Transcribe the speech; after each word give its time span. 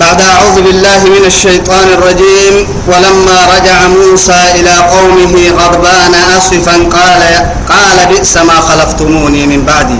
بعد 0.00 0.20
أعوذ 0.20 0.62
بالله 0.62 1.00
من 1.04 1.24
الشيطان 1.26 1.88
الرجيم 1.98 2.54
ولما 2.86 3.38
رجع 3.54 3.88
موسى 3.88 4.40
إلى 4.54 4.70
قومه 4.70 5.34
غضبان 5.58 6.14
أسفا 6.38 6.72
قال 6.72 7.22
قال 7.68 8.06
بئس 8.10 8.36
ما 8.36 8.60
خلفتموني 8.60 9.46
من 9.46 9.64
بعدي. 9.64 9.98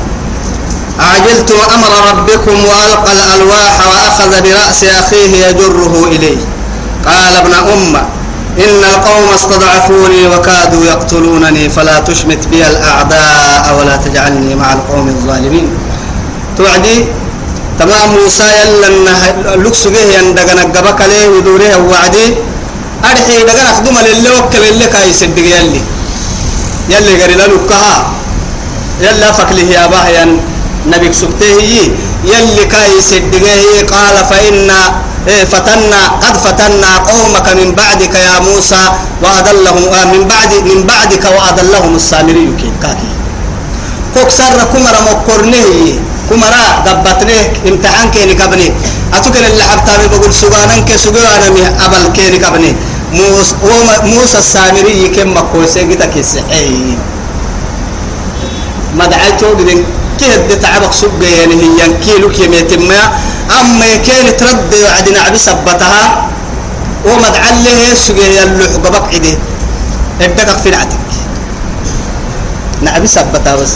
عجلتم 0.99 1.55
أمر 1.75 1.93
ربكم 2.11 2.65
وألقى 2.65 3.13
الألواح 3.13 3.75
وأخذ 3.87 4.43
برأس 4.43 4.85
أخيه 4.85 5.47
يجره 5.47 6.05
إليه. 6.07 6.37
قال 7.07 7.37
ابن 7.37 7.55
أم 7.55 7.97
إن 8.59 8.81
القوم 8.95 9.29
استضعفوني 9.35 10.27
وكادوا 10.27 10.85
يقتلونني 10.85 11.69
فلا 11.69 11.99
تشمت 11.99 12.47
بي 12.47 12.67
الأعداء 12.67 13.77
ولا 13.79 13.97
تجعلني 13.97 14.55
مع 14.55 14.73
القوم 14.73 15.09
الظالمين. 15.09 15.69
توعدي؟ 16.59 17.07
تمام 17.79 18.09
موسى 18.17 18.45
يلا 18.61 18.89
لكس 19.65 19.87
به 19.87 20.05
يندقنا 20.19 20.63
قبك 20.75 21.01
ليه 21.11 21.27
ودوره 21.29 21.77
وعدي. 21.91 22.27
أرحي 23.11 23.43
دقنا 23.49 23.71
أخدم 23.71 23.97
للي 24.07 24.31
وكل 24.31 24.63
اللي 24.71 24.87
كاي 24.87 25.13
صدق 25.13 25.39
يلي. 25.39 25.81
يلي 26.89 27.23
قري 27.23 27.35
للكها 27.35 27.97
يلا 29.01 29.33
فكله 29.33 29.63
يا 29.75 29.87
باهيا 29.87 30.25
نبيك 30.87 31.13
سبته 31.15 31.59
يلي 32.25 32.65
كاي 32.75 32.93
صدق 33.01 33.45
قال 33.95 34.17
فإن 34.31 34.71
إيه 35.29 35.45
فتنا 35.45 36.01
قد 36.23 36.37
فتنا 36.45 36.91
قومك 37.11 37.49
من 37.61 37.69
بعدك 37.75 38.15
يا 38.15 38.39
موسى 38.41 38.83
وأضلهم 39.23 39.85
آه 39.95 40.05
من 40.05 40.23
بعد 40.29 40.53
من 40.71 40.79
بعدك 40.87 41.25
وأضلهم 41.25 41.93
السامري 41.97 42.45
كاكي. 42.83 43.11
كوك 44.15 44.31
سر 44.31 44.59
كمرة 44.73 45.01
مقرنه 45.11 45.65
كمرة 46.31 46.65
دبتنه 46.87 47.39
امتحان 47.69 48.11
كيني 48.11 48.35
كبني 48.35 48.73
أتوكل 49.15 49.45
اللي 49.45 49.63
حبتامي 49.63 50.07
بقول 50.09 50.35
سجانا 50.35 50.79
كسجانا 50.89 51.51
مي 51.51 51.63
أبل 51.85 52.13
كيني 52.17 52.39
كبني 52.39 52.77
موسى 53.13 53.55
موسى 54.05 54.39
السامري 54.39 55.09
كم 55.09 55.35
مكوسة 55.37 55.83
كده 55.83 56.07
كسحي 56.07 56.97
مدعيتو 58.95 59.55
بدين 59.55 59.85
كيد 60.19 60.61
تعبك 60.61 60.93
سوق 60.93 61.11
يعني 61.39 61.55
هي 61.55 61.81
كيلو 62.05 62.29
كيمية 62.31 62.71
ما 62.89 63.01
أما 63.61 63.97
كان 64.07 64.37
ترد 64.37 64.73
عدنا 64.97 65.21
عبي 65.21 65.39
سبتها 65.39 66.29
ومدعله 67.07 67.95
سوق 67.95 68.17
يلو 68.17 68.65
حقبك 68.73 69.15
عدي 69.15 69.35
ابدك 70.21 70.59
في 70.63 70.71
نعتك 70.71 70.99
نعبي 72.83 73.07
سبتها 73.07 73.57
بس 73.57 73.73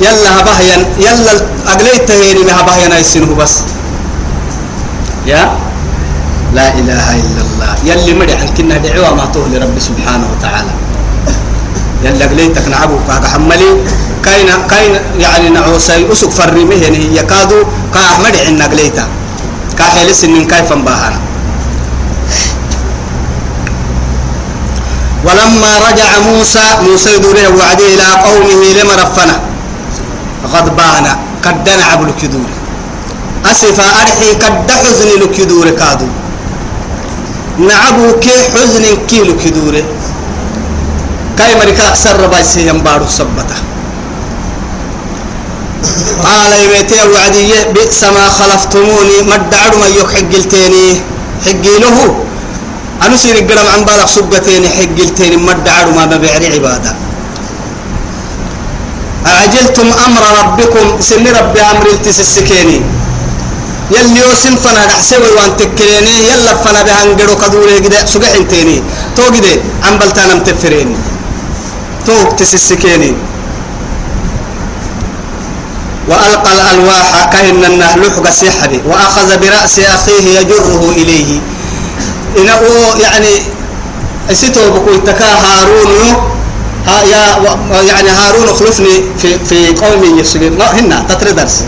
يلا 0.00 0.40
هبهيا 0.40 0.76
يلا 0.98 1.32
أقليت 1.68 2.08
تهيني 2.08 2.42
ما 2.44 2.60
هبهيا 2.60 2.88
نايسينه 2.88 3.34
بس. 3.34 3.54
يا؟ 5.26 5.52
لا 6.54 6.74
إله 6.74 7.06
إلا 7.20 7.40
الله. 7.46 7.72
يلي 7.84 8.14
مري 8.14 8.32
عن 8.32 8.48
كنا 8.56 8.76
دعوة 8.76 9.14
ما 9.14 9.24
توه 9.34 9.48
لرب 9.48 9.76
سبحانه 9.78 10.26
وتعالى. 10.32 10.72
يلا 12.04 12.26
قليتك 12.26 12.68
نعبو 12.68 12.96
كاك 13.08 13.24
حملي. 13.26 13.70
كاين 14.24 14.48
كاين 14.70 14.94
يعني 15.18 15.48
نعوسي 15.48 16.12
أسق 16.12 16.30
فرمه 16.30 16.74
يعني 16.74 17.16
يكادو. 17.16 17.64
كا 17.94 18.00
أحمد 18.00 18.36
عنا 18.36 18.66
قليتا 18.66 19.04
كا 19.78 19.84
حلس 19.84 20.24
إن 20.24 20.44
كيف 20.46 20.72
باهنا 20.72 21.20
ولما 25.24 25.70
رجع 25.88 26.10
موسى 26.18 26.66
موسى 26.82 27.18
دوره 27.18 27.46
وعدي 27.58 27.94
إلى 27.94 28.06
قومه 28.26 28.62
لما 28.82 28.94
رفنا. 29.02 29.51
غضبان 30.46 31.06
كدنا 31.44 31.84
عبل 31.84 32.10
كدور. 32.22 32.50
أسفا 33.46 33.86
أرحي 34.00 34.34
كد 34.34 34.70
حزن 34.70 35.08
لكدور 35.20 35.70
كادو. 35.70 36.08
نعبو 37.58 38.18
كي 38.22 38.36
حزن 38.54 38.84
كيلو 39.08 39.36
كدوره 39.36 39.84
كاي 41.38 41.54
مريكا 41.58 41.88
أكثر 41.88 42.20
رباي 42.20 42.44
سيهم 42.44 42.78
بارو 42.80 43.06
سبتا. 43.08 43.56
قال 46.24 46.52
يميتي 46.64 46.98
وعدي 47.12 47.52
بئس 47.74 48.04
ما 48.04 48.24
خلفتموني. 48.38 49.16
مدعر 49.30 49.72
ما 49.80 49.86
يوك 49.86 50.10
حقلتيني؟ 50.14 50.86
حقي 51.44 51.74
له 51.82 51.96
أنا 53.02 53.16
سير 53.16 53.36
القلم 53.38 53.66
عن 53.74 53.82
بالك 53.84 54.08
سبتيني 54.08 54.68
حقلتيني. 54.68 55.36
مدعر 55.36 55.86
ما 55.96 56.06
مبيعري 56.06 56.46
عبادة. 56.54 56.92
أعجلتم 59.42 59.88
أمر 60.06 60.22
ربكم 60.40 61.00
سن 61.00 61.26
ربي 61.26 61.60
أمر 61.60 61.86
التسسكيني. 61.86 62.80
يلي 63.90 64.20
يوسم 64.20 64.56
فنا 64.56 64.86
نحسوي 64.86 65.30
وان 65.36 65.56
تكليني 65.56 66.14
يلا 66.30 66.54
فنا 66.54 66.82
بهنجرو 66.82 67.34
كدوري 67.42 67.80
كده 67.80 68.06
سبح 68.06 68.30
انتيني 68.38 68.82
تو 69.16 69.22
كده 69.34 69.52
عم 69.82 69.98
بلتانا 69.98 70.34
متفريني 70.34 70.96
توك 72.06 72.38
تسسكيني. 72.38 73.12
وألقى 76.08 76.52
الألواح 76.52 77.30
كأن 77.32 77.64
النهل 77.64 78.02
سحبي 78.30 78.80
وأخذ 78.86 79.28
برأس 79.40 79.78
أخيه 79.78 80.38
يجره 80.38 80.82
إليه. 80.96 81.40
إنه 82.38 82.60
يعني 83.02 83.32
ستو 84.32 84.70
بقول 84.70 85.04
تكا 85.06 85.30
هارون 85.44 85.92
ها 86.86 87.02
يا 87.12 87.22
يعني 87.88 88.10
هارون 88.10 88.48
خلفني 88.58 88.94
في 89.18 89.38
في 89.48 89.58
قومي 89.82 90.20
يسجد 90.20 90.52
لا 90.58 90.80
هنا 90.80 91.06
تتردرس 91.08 91.64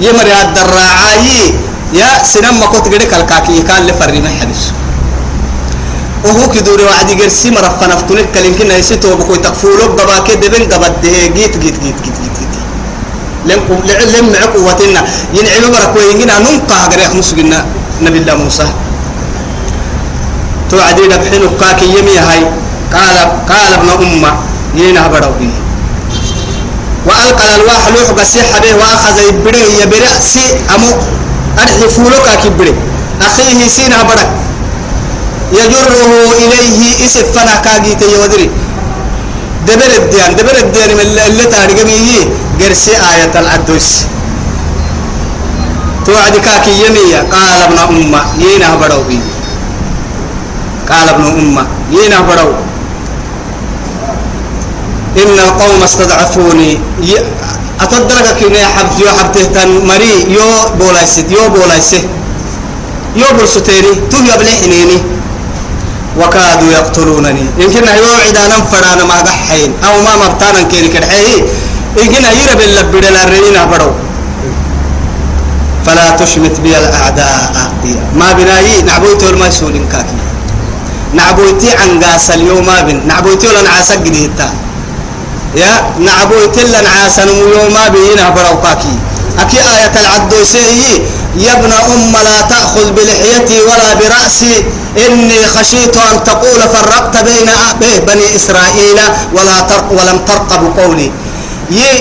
يمر 0.00 0.26
يا 0.26 0.42
الدراعي 0.42 1.54
يا 1.92 2.08
سينما 2.24 2.66
كنت 2.66 2.86
قدك 2.92 3.14
الكاكي 3.14 3.62
كان 3.62 3.86
لفري 3.86 4.20
محبس 4.20 4.62
وهو 6.24 6.48
كدوري 6.48 6.84
وعدي 6.84 7.14
جرسي 7.14 7.50
مرفنا 7.50 7.96
فتنك 7.96 8.26
كلين 8.34 8.54
كنا 8.58 8.76
يسيتو 8.76 9.16
بكوي 9.16 9.38
تقفولو 9.38 9.94
بابا 9.96 10.18
كده 10.26 10.48
بين 10.48 10.64
قبض 10.72 10.92
جيت 11.02 11.54
جيت 11.62 11.76
جيت 11.82 11.98
جيت 12.04 12.18
جيت. 12.38 12.54
لم 13.46 13.60
لم 14.14 14.26
قوتنا. 14.54 15.00
ينعم 15.34 15.64
برك 15.72 15.94
وينجنا 15.96 16.38
ننقى 16.38 16.78
غير 16.90 17.14
مسجنا 17.14 17.58
نبي 18.02 18.18
الله 18.18 18.34
موسى. 18.34 18.66
تو 20.70 20.76
عدي 20.80 21.06
دبحين 21.06 21.42
كاكي 21.60 21.86
يمي 21.86 22.18
هاي. 22.18 22.42
قال 22.94 23.16
قال 23.48 23.72
ابن 23.78 23.88
أمة 24.06 24.32
ينا 24.74 25.06
بدوي 25.06 25.50
وألقى 27.06 27.44
الألواح 27.56 27.88
لوح 27.88 28.10
بسيح 28.20 28.58
به 28.62 28.74
وأخذ 28.74 29.18
يبره 29.28 29.66
يبرأسي 29.82 30.46
أمو 30.74 30.90
أرحي 31.58 31.88
فولوكا 31.88 32.34
كبره 32.44 32.74
أخيه 33.22 33.68
سينا 33.68 34.02
بدك 34.02 34.28
يجره 35.52 36.10
إليه 36.42 37.06
إسف 37.06 37.26
فنا 37.38 37.56
كاجيت 37.64 38.02
يودري. 38.02 38.50
دبر 39.66 39.90
الديان 39.96 40.36
دبر 40.36 40.56
الديان 40.58 40.90
من 40.94 41.00
اللي 41.26 41.44
تارجع 41.44 41.82
ميه 41.84 42.28
جرسي 42.60 42.90
آية 42.90 43.40
العدوس. 43.40 44.04
توعد 46.06 46.36
كاكي 46.36 46.70
يمية 46.86 47.18
قال 47.32 47.62
ابن 47.62 47.78
أمة 47.78 48.20
ينا 48.38 48.74
بدو 48.76 49.02
بي 49.08 49.20
قال 50.90 51.08
ابن 51.08 51.24
أمة 51.24 51.66
ينا 51.90 52.20
بدو 52.20 52.52
إن 55.22 55.38
القوم 55.46 55.82
استضعفوني. 55.82 56.78
أتدرك 57.80 58.26
كنا 58.40 58.66
حبت 58.74 58.94
يو 59.00 59.08
حبته 59.18 59.44
تن 59.54 59.86
مري 59.86 60.32
يو 60.32 60.48
بولايسد 60.80 61.30
يو 61.30 61.48
بولايسه 61.48 62.02
يو 63.16 63.28
برسوتيني 63.36 63.92
تو 64.10 64.16
يبلحنيني 64.16 64.98
وكادوا 66.20 66.72
يقتلونني. 66.72 67.44
يمكن 67.58 67.84
هيو 67.88 68.08
عدانا 68.26 68.56
فرانا 68.72 69.04
ما 69.04 69.18
قحين. 69.28 69.72
أو 69.84 69.94
ما 70.06 70.12
مبتانا 70.24 70.62
كيري 70.62 70.88
كرحيه. 70.88 71.44
يمكن 71.96 72.24
هيرا 72.24 72.54
باللبد 72.54 73.04
الرئينا 73.04 73.64
برو. 73.64 73.90
فلا 75.86 76.10
تشمت 76.10 76.60
بي 76.60 76.78
الأعداء 76.78 77.52
ما 78.16 78.32
بناي 78.32 78.82
نعبويت 78.82 79.24
ولا 79.24 79.50
سولين 79.50 79.86
كاكي. 79.92 80.16
نعبويتي 81.14 81.70
عن 81.76 82.00
قاس 82.04 82.30
اليوم 82.30 82.66
ما 82.66 82.80
بن. 82.80 83.06
نعبويتي 83.06 83.46
ولا 83.48 83.62
نعاسك 83.62 83.98
جديدتا 83.98 84.48
يا 85.56 85.72
نعبويتي 86.06 86.64
ولا 86.64 86.80
نعاسن 86.80 87.28
يوم 87.28 87.72
ما 87.74 87.88
بينا 87.88 88.30
برو 88.36 88.60
كاكي 88.62 88.94
أكي 89.38 89.60
آية 89.60 89.94
العدوسي 90.00 91.02
يا 91.36 91.52
ابن 91.52 91.72
أم 91.72 92.12
لا 92.12 92.40
تأخذ 92.48 92.86
بلحيتي 92.96 93.58
ولا 93.68 93.94
برأسي. 94.00 94.64
إني 94.96 95.40
خشيت 95.54 95.96
أن 95.96 96.24
تقول 96.24 96.60
فرقت 96.74 97.14
بين 97.24 97.48
بني 98.08 98.36
إسرائيل 98.36 98.98
ولا 99.36 99.60
ترق 99.68 99.88
ولم 99.92 100.18
ترقب 100.28 100.62
قولي. 100.78 101.12
يي 101.70 101.92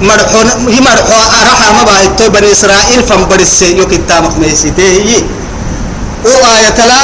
مرحون 0.00 0.48
هي 0.72 0.80
مرحو 0.80 1.12
أرحى 1.40 1.68
ما 1.76 1.82
بايتو 1.84 2.32
بني 2.32 2.52
إسرائيل 2.52 3.00
فمبرسي 3.08 3.76
يو 3.76 3.84
كتامك 3.84 4.38
ميسيته 4.40 4.82
يي. 4.82 5.24
وآية 6.24 6.78
لا 6.90 7.02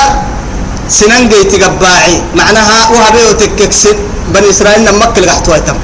سنن 0.89 1.29
جيتي 1.29 1.56
قباعي. 1.65 2.23
معناها 2.35 2.79
وهبيو 2.93 3.33
تككسن 3.41 3.97
بني 4.33 4.51
إسرائيل 4.51 4.85
نمك 4.89 5.19
لقحتوا 5.19 5.56
يتم 5.56 5.77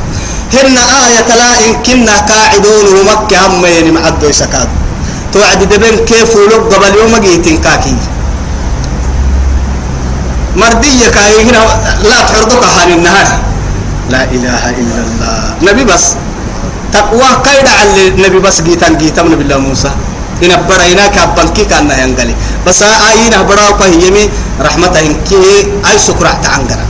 هن 0.55 0.77
آية 1.07 1.31
لا 1.41 1.51
إن 1.67 1.83
كنا 1.87 2.17
قاعدون 2.31 2.87
ومكة 2.99 3.47
هم 3.47 3.65
يعني 3.67 3.91
معدو 3.91 4.27
يسكاد 4.27 4.69
توعد 5.33 5.63
دبن 5.63 5.97
كيف 6.11 6.37
ولو 6.37 6.59
قبل 6.71 6.93
يوم 6.99 7.15
جيتين 7.23 7.63
كاكي. 7.63 7.95
مردية 10.57 11.09
كاي 11.09 11.47
هنا 11.47 11.63
لا 12.03 12.19
تحرضك 12.27 12.65
عن 12.83 12.91
النهار. 12.99 13.29
لا 14.11 14.23
إله 14.25 14.63
إلا 14.81 14.99
الله. 15.07 15.55
نبي 15.63 15.85
بس. 15.85 16.19
تقوى 16.93 17.31
كيد 17.47 17.67
على 17.69 18.09
النبي 18.09 18.39
بس 18.39 18.61
جيتان 18.67 18.99
جيتان 18.99 19.31
نبي 19.31 19.43
الله 19.47 19.59
موسى. 19.59 19.91
إن 20.43 20.53
برينا 20.67 21.07
كابنكي 21.15 21.65
كان 21.71 21.91
ينقلي. 21.91 22.35
بس 22.67 22.83
آينا 22.83 23.43
براو 23.47 23.79
يمي 23.87 24.25
رحمته 24.61 25.07
كي 25.31 25.71
أي 25.87 25.99
سكرة 25.99 26.33
تعنقرا 26.43 26.90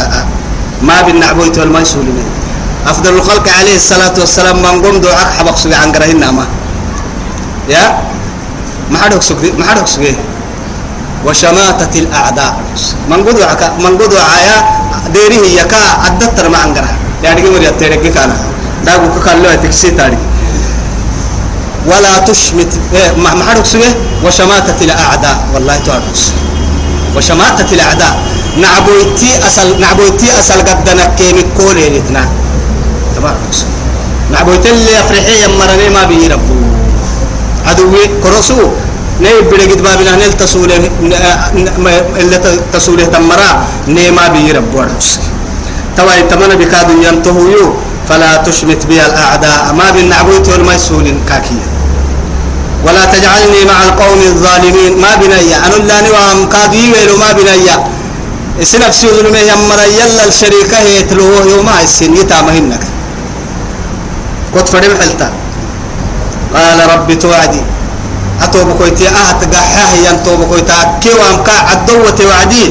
ما 0.81 1.01
بالنعبويت 1.01 1.57
والمنسولين 1.59 2.23
أفضل 2.87 3.13
الخلق 3.13 3.45
عليه 3.59 3.75
الصلاة 3.75 4.13
والسلام 4.19 4.57
من 4.61 4.81
قم 4.81 4.97
دعاك 5.01 5.29
حبق 5.37 5.55
سوي 5.55 5.75
عن 5.75 5.91
قرهن 5.91 6.29
ما 6.29 6.45
يا؟ 7.69 7.97
ما 8.91 8.97
حدك 8.97 9.21
سوي 9.21 9.51
ما 9.57 9.65
حدك 9.65 9.87
سوي 9.87 10.15
وشماتة 11.25 11.93
الأعداء. 11.99 12.53
من 13.09 13.19
قد 13.25 13.37
من 13.79 13.93
قد 13.97 14.13
عيا 14.15 14.57
ديره 15.13 15.45
يكا 15.61 15.81
أدتر 16.07 16.49
ما 16.49 16.57
عن 16.57 16.73
قرها 16.73 16.95
يعني 17.23 17.41
كم 17.41 17.61
يترك 17.61 18.01
كنا 18.13 18.37
داغو 18.85 19.05
كقالوا 19.15 19.55
تكسي 19.61 19.91
تاري. 19.91 20.17
ولا 21.85 22.17
تشمت 22.25 22.73
إيه 22.93 23.11
ما 23.21 23.45
حدك 23.49 23.65
سوي 23.65 23.89
وشماتة 24.25 24.79
الأعداء. 24.81 25.37
والله 25.53 25.77
تعرف. 25.85 26.33
وشماتة 27.15 27.69
الأعداء. 27.73 28.13
نعبويتي 28.57 29.47
أصل 29.47 29.79
نعبويتي 29.79 30.39
أصل 30.39 30.59
قدنا 30.61 31.05
كيمي 31.17 31.43
كولي 31.57 31.89
لتنا. 31.89 32.29
تمام؟ 33.15 33.35
نعبويتي 34.31 34.69
اللي 34.69 34.99
أفرحي 34.99 35.43
يمرني 35.43 35.89
ما 35.89 36.03
بيه 36.03 36.27
ربو. 36.27 36.55
عدوي 37.67 38.03
كرسو. 38.23 38.59
ني 39.21 39.41
بلغت 39.51 39.81
بابنا 39.81 40.15
نل 40.15 40.33
تسوله 40.33 40.89
اللي 42.19 42.37
تسوله 42.73 43.05
تمرا. 43.05 43.67
نيما 43.87 44.27
بي 44.27 44.51
رب 44.51 44.75
ورس 44.75 45.19
توا 45.97 46.13
يتمنى 46.19 46.55
بكاد 46.55 46.89
ينتهوا 47.05 47.73
فلا 48.09 48.37
تشمت 48.37 48.85
بي 48.85 49.05
الأعداء. 49.05 49.73
ما 49.73 49.91
بالنعبوت 49.91 50.49
والميسول 50.49 51.05
كاكيا 51.29 51.67
ولا 52.85 53.05
تجعلني 53.05 53.61
مع 53.69 53.77
القوم 53.83 54.19
الظالمين. 54.31 54.97
ما 54.97 55.15
بنيا 55.15 55.57
أنا 55.65 55.75
لا 55.87 55.97
نوام 56.01 56.49
كادي 56.49 56.91
ويلو 56.91 57.17
ما 57.17 57.31
بنيا 57.31 57.77
سنف 58.59 58.95
سيدنا 58.95 59.29
ما 59.31 59.39
يمر 59.39 59.79
يلا 59.79 60.27
الشريكة 60.27 60.79
يتلوه 60.79 61.45
يوم 61.55 61.69
السن 61.83 62.13
يتامهنك 62.13 62.83
كنت 64.53 64.67
فريم 64.67 64.91
حلتا. 64.99 65.31
قال 66.55 66.79
ربي 66.93 67.15
توعدي. 67.15 67.61
أتوب 68.43 68.77
كويتي 68.77 69.07
أهت 69.07 69.55
قحاه 69.55 69.93
ينتوب 69.95 70.43
كويتا 70.49 70.99
كيوام 71.01 71.43
كا 71.43 71.51
عدوة 71.51 72.19
وعدي؟ 72.27 72.65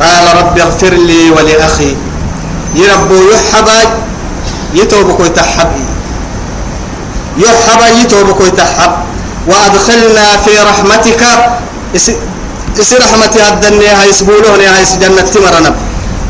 قال 0.00 0.24
رب 0.38 0.58
اغفر 0.58 0.94
لي 0.94 1.30
ولأخي. 1.30 1.96
يربو 2.74 3.18
يحبا 3.32 3.80
يتوب 4.74 5.12
كويتا 5.12 5.42
حبي 5.42 5.84
يحبا 7.36 7.88
يتوب 8.00 8.30
كويتا 8.30 8.64
حب. 8.64 8.92
وأدخلنا 9.46 10.36
في 10.44 10.52
رحمتك. 10.58 11.22
إس 12.80 12.92
رحمتي 12.92 13.40
الدنيا 13.48 13.92
هاي 14.02 14.12
سبولون 14.12 14.60
هاي 14.60 14.84
جنة 15.02 15.26
تمرنا 15.34 15.72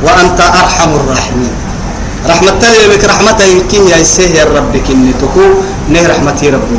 وأنت 0.05 0.41
أرحم 0.41 0.91
الراحمين. 1.01 1.55
رحمة 2.27 2.63
لك 2.93 3.05
رحمة 3.05 3.41
كي 3.71 3.79
يا 3.91 4.03
سهر 4.03 4.47
ربك 4.59 4.87
إني 4.91 5.13
تكو 5.23 5.47
نه 5.93 6.03
رحمتي 6.07 6.51
ربو 6.51 6.77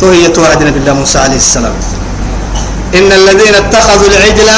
تو 0.00 0.10
هي 0.10 0.28
توعدنا 0.28 0.70
بالله 0.70 0.92
موسى 0.92 1.18
عليه 1.18 1.36
السلام. 1.36 1.74
إن 2.98 3.10
الذين 3.20 3.54
اتخذوا 3.54 4.08
العجل 4.10 4.48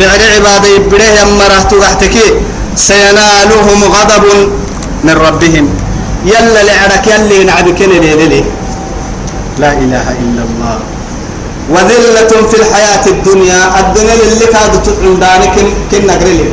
بعد 0.00 0.20
عبادة 0.34 0.68
يبره 0.76 1.08
يمره 1.20 1.60
تغحتك 1.70 2.16
سينالهم 2.76 3.80
غضب 3.96 4.24
من 5.04 5.16
ربهم. 5.26 5.66
يلا 6.24 6.60
لعرك 6.68 7.06
يلي 7.06 7.44
نعبكن 7.44 7.90
ليلي 7.90 8.44
لا 9.58 9.70
إله 9.72 10.06
إلا 10.22 10.42
الله. 10.48 10.78
وذلة 11.70 12.32
في 12.50 12.56
الحياة 12.60 13.06
الدنيا 13.06 13.80
الدنيا 13.80 14.14
اللي 14.14 14.46
كانت 14.46 14.74
تطعم 14.86 15.14
دانك 15.24 15.54
كن 15.90 16.06
نقرلي 16.06 16.48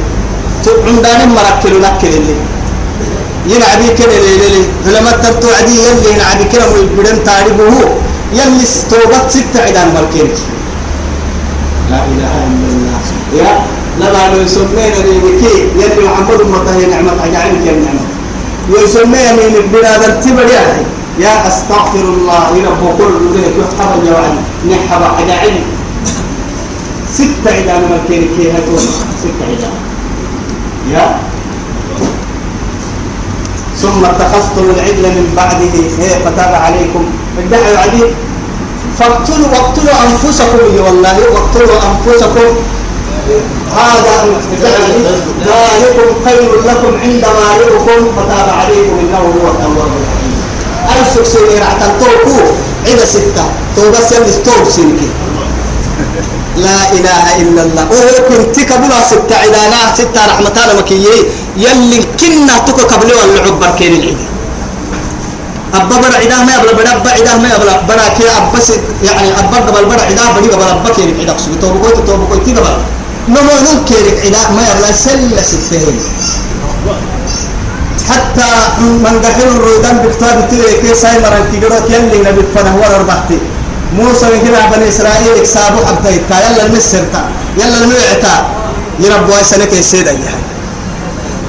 تطعم 0.63 0.95
دانك 1.05 1.27
مركل 1.37 1.81
نكل 1.81 2.07
اللي 2.07 2.35
ينعبي 3.47 3.87
كن 3.97 4.09
ليلي. 4.09 4.63
فلما 4.85 5.11
تبتوعدي 5.11 5.75
يلي 5.85 6.13
ينعبي 6.13 6.43
كن 6.51 6.61
ويبدن 6.73 7.23
تاريبه 7.23 7.73
يلي 8.33 8.65
توبت 8.89 9.25
ستة 9.29 9.59
عدان 9.67 9.87
ملكينك 9.95 10.37
لا 11.91 11.99
إله 12.11 12.33
إلا 12.47 12.67
الله. 12.75 12.99
يا 13.39 13.51
لما 13.99 14.35
لو 14.35 14.41
يسمينا 14.41 14.99
ليبكي 15.07 15.55
يلي 15.81 16.07
محمد 16.07 16.41
مطهي 16.55 16.85
نعمة 16.85 17.11
أجعلك 17.25 17.63
يا 17.67 17.71
نعمة. 17.71 18.05
ويسمينا 18.71 19.31
من 19.31 19.55
البلاد 19.63 20.03
التبر 20.03 20.49
يا 21.21 21.47
أستغفر 21.47 22.06
الله 22.15 22.44
إلى 22.57 22.69
بقول 22.81 23.13
ذلك 23.35 23.56
يحب 23.62 23.89
الجوعان 24.00 24.35
نحب 24.69 25.01
أجعلك 25.21 25.63
ستة 27.13 27.50
عدان 27.57 27.81
ملكينك 27.91 28.29
هي 28.39 28.51
هتوب 28.51 28.79
ستة 29.23 29.44
عدان 29.50 29.75
يا. 30.94 31.06
ثم 33.81 34.06
اتخذتم 34.06 34.65
العجل 34.75 35.06
من 35.18 35.33
بعده. 35.38 35.75
هي 36.03 36.09
فتاب 36.25 36.53
عليكم. 36.65 37.03
ادعوا 37.39 37.77
عليه. 37.77 38.09
فاقتلوا 39.00 39.47
واقتلوا 39.53 39.95
أنفسكم. 40.07 40.85
والله 40.85 41.17
واقتلوا 41.33 41.79
أنفسكم. 41.91 42.50
هذا 43.75 44.15
ذلكم 45.45 46.07
خير 46.25 46.50
لكم 46.69 46.93
عند 47.03 47.25
بارئكم 47.38 48.00
فتاب 48.17 48.50
عليكم 48.60 48.95
إنه 49.00 49.17
هو 49.17 49.48
التواب 49.51 49.77
الرحيم. 49.77 50.20
ألف 50.91 51.27
سنين 51.27 51.63
عتن 51.69 51.91
توكو. 52.00 52.38
عدا 52.88 53.05
ستة. 53.05 53.45
توبة 53.75 54.00
سنة 54.10 54.33
توب 54.45 54.63
سنكي 54.75 55.10
لا 56.57 56.79
إله 56.98 57.25
إلا 57.41 57.62
الله. 57.65 57.83
وهو 57.91 58.15
كنت 58.29 58.55
قبل 58.71 58.91
ستة. 59.12 59.36
عدانا 59.43 59.79
ستة 60.00 60.21
رحمة 60.31 60.55
الله 60.63 60.75
مكيي 60.79 61.17
يلي 61.57 62.00
كنا 62.19 62.55
تكو 62.67 62.81
قبل 62.91 63.10
واللعب 63.17 63.60
بركين 63.60 63.93
العيد. 64.00 64.21
أبا 65.74 65.95
برا 66.01 66.17
عدا 66.24 66.38
ما 66.48 66.51
يبلا 66.55 66.74
برا 66.77 66.91
أبا 67.00 67.12
عدا 67.17 67.33
ما 67.43 67.50
يبلا 67.55 67.74
برا. 67.88 68.07
كي 68.17 68.27
أبس 68.38 68.69
يعني 69.07 69.29
أبا 69.39 69.57
قبل 69.67 69.86
برا 69.86 70.01
عدا 70.10 70.24
بدي 70.36 70.50
قبل 70.53 70.63
أبا 70.63 70.89
كيرك 70.95 71.15
عدا 71.21 71.38
سوي 71.38 71.55
توبة 71.62 71.79
كويت 71.79 71.98
توبة 72.07 72.25
كويت 72.29 72.57
قبل 72.57 72.77
نمو 73.29 73.55
نم 73.65 73.79
كيرك 73.88 74.17
عدا 74.25 74.41
ما 74.55 74.62
يبلا 74.69 74.91
سلة 74.91 75.41
ستة. 75.51 75.79
حتى 78.10 78.51
من 78.79 79.22
دخل 79.24 79.48
الرويدان 79.55 79.98
بكتاب 79.98 80.48
تلك 80.51 80.93
سايمران 80.93 81.43
كيجرو 81.51 81.75
يلي 81.89 82.20
نبي 82.27 82.41
فنه 82.55 82.75
ورا 82.81 82.98
ربحتي. 82.98 83.38
موسى 83.98 84.25
يجمع 84.25 84.65
بني 84.72 84.89
إسرائيل 84.89 85.36
إكسابوا 85.38 85.86
حتى 85.86 86.10
يتا 86.15 86.38
يلا 86.46 86.65
المسر 86.65 87.03
تا 87.13 87.22
يلا 87.58 87.77
المعتا. 87.84 88.36
يربوا 89.00 89.43
سنك 89.43 89.74
السيد 89.74 90.08
أيها 90.08 90.39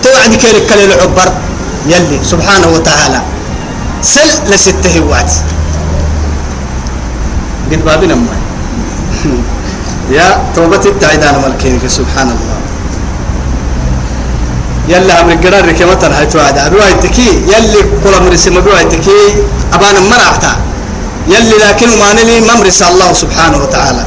توعد 0.02 0.34
كيرك 0.42 0.66
كل 0.68 0.80
العبر. 0.88 1.28
يلي. 1.86 2.18
سبحانه 2.24 2.68
وتعالى. 2.74 3.20
سل 4.02 4.30
لستة 4.50 4.94
وعد 5.10 5.30
قد 7.70 7.84
بابنا 7.84 8.18
يا 10.16 10.42
توبة 10.56 10.84
التعيدان 10.86 11.34
ملكينك 11.44 11.86
سبحان 11.86 12.28
الله. 12.34 12.61
يلا 14.88 15.20
أمر 15.20 15.32
الجرار 15.32 15.72
كما 15.72 15.94
ترى 15.94 16.26
توعد 16.26 16.58
أبوها 16.58 16.92
تكي 16.92 17.28
يلي 17.52 17.80
كل 18.04 18.14
أمر 18.14 18.36
سما 18.36 18.58
أبوها 18.58 18.82
تكي 18.82 19.20
أبانا 19.72 20.00
مرعتا 20.00 20.52
يلي 21.28 21.56
لكن 21.68 21.88
ما 21.98 22.12
نلي 22.12 22.40
ممرس 22.40 22.82
الله 22.82 23.12
سبحانه 23.12 23.58
وتعالى. 23.62 24.04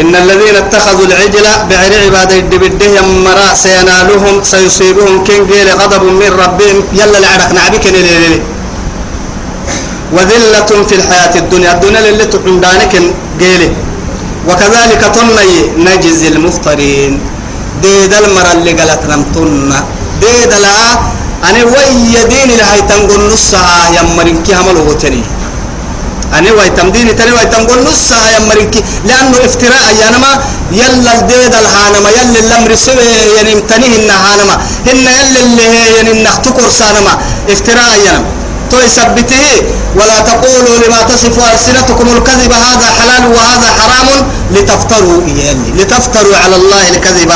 إن 0.00 0.14
الذين 0.16 0.56
اتخذوا 0.56 1.06
العجل 1.06 1.46
بعر 1.70 1.92
عبادة 2.04 2.36
الدبده 2.38 2.86
يمرا 2.86 3.54
سينالهم 3.54 4.34
سيصيبهم 4.42 5.24
كن 5.24 5.40
قيل 5.50 5.68
غضب 5.80 6.02
من 6.04 6.30
ربهم. 6.42 6.76
يلا 6.92 7.18
لعرق 7.18 7.50
نعبك 7.52 7.84
وذلة 10.12 10.70
في 10.88 10.94
الحياة 10.94 11.34
الدنيا. 11.42 11.72
الدنيا 11.72 12.00
اللي 12.10 12.24
تحندانك 12.24 12.94
قيله 13.40 13.70
وكذلك 14.48 15.02
تني 15.16 15.50
نجزي 15.86 16.28
المفترين. 16.28 17.20
ديد 17.82 18.12
المرة 18.14 18.52
اللي 18.52 18.72
قالت 18.78 19.02
نمتنا 19.10 19.78
ديد 20.22 20.52
لا 20.64 20.76
أنا 21.48 21.60
وي 21.72 22.14
دين 22.32 22.50
لهي 22.58 22.80
تنقل 22.90 23.20
نصها 23.32 23.78
يا 23.96 24.02
مرنكي 24.16 24.52
همل 24.58 24.76
وتني 24.88 25.22
أنا 26.38 26.50
وي 26.56 26.68
تمديني 26.78 27.12
تاني 27.18 27.32
وي 27.36 27.46
تنقل 27.54 27.78
نصها 27.88 28.26
يا 28.34 28.38
مرنكي 28.48 28.80
لأنه 29.08 29.36
افتراء 29.48 29.86
يا 30.02 30.08
نما 30.14 30.32
يلا 30.80 31.10
الديد 31.18 31.54
الهانما 31.62 32.08
يلا 32.18 32.38
الأمر 32.44 32.70
سوي 32.86 33.08
يعني 33.36 33.52
امتنيه 33.52 33.96
النهانما 34.00 34.54
هن 34.86 34.96
يلا 35.18 35.40
اللي 35.44 35.66
يعني 35.96 36.12
نختكر 36.26 36.68
سانما 36.78 37.12
افتراء 37.54 37.92
يا 38.06 38.12
نما 38.16 38.24
تو 38.70 38.76
يثبته 38.86 39.44
ولا 39.98 40.20
تقولوا 40.20 40.76
لما 40.86 41.02
تصف 41.02 41.36
ألسنتكم 41.52 42.06
الكذب 42.16 42.52
هذا 42.52 42.88
حلال 42.98 43.24
وهذا 43.34 43.68
حرام 43.78 44.08
لتفتروا 44.50 45.22
يعني 45.26 45.70
لتفتروا 45.78 46.36
على 46.36 46.56
الله 46.56 46.88
الكذب. 46.88 47.32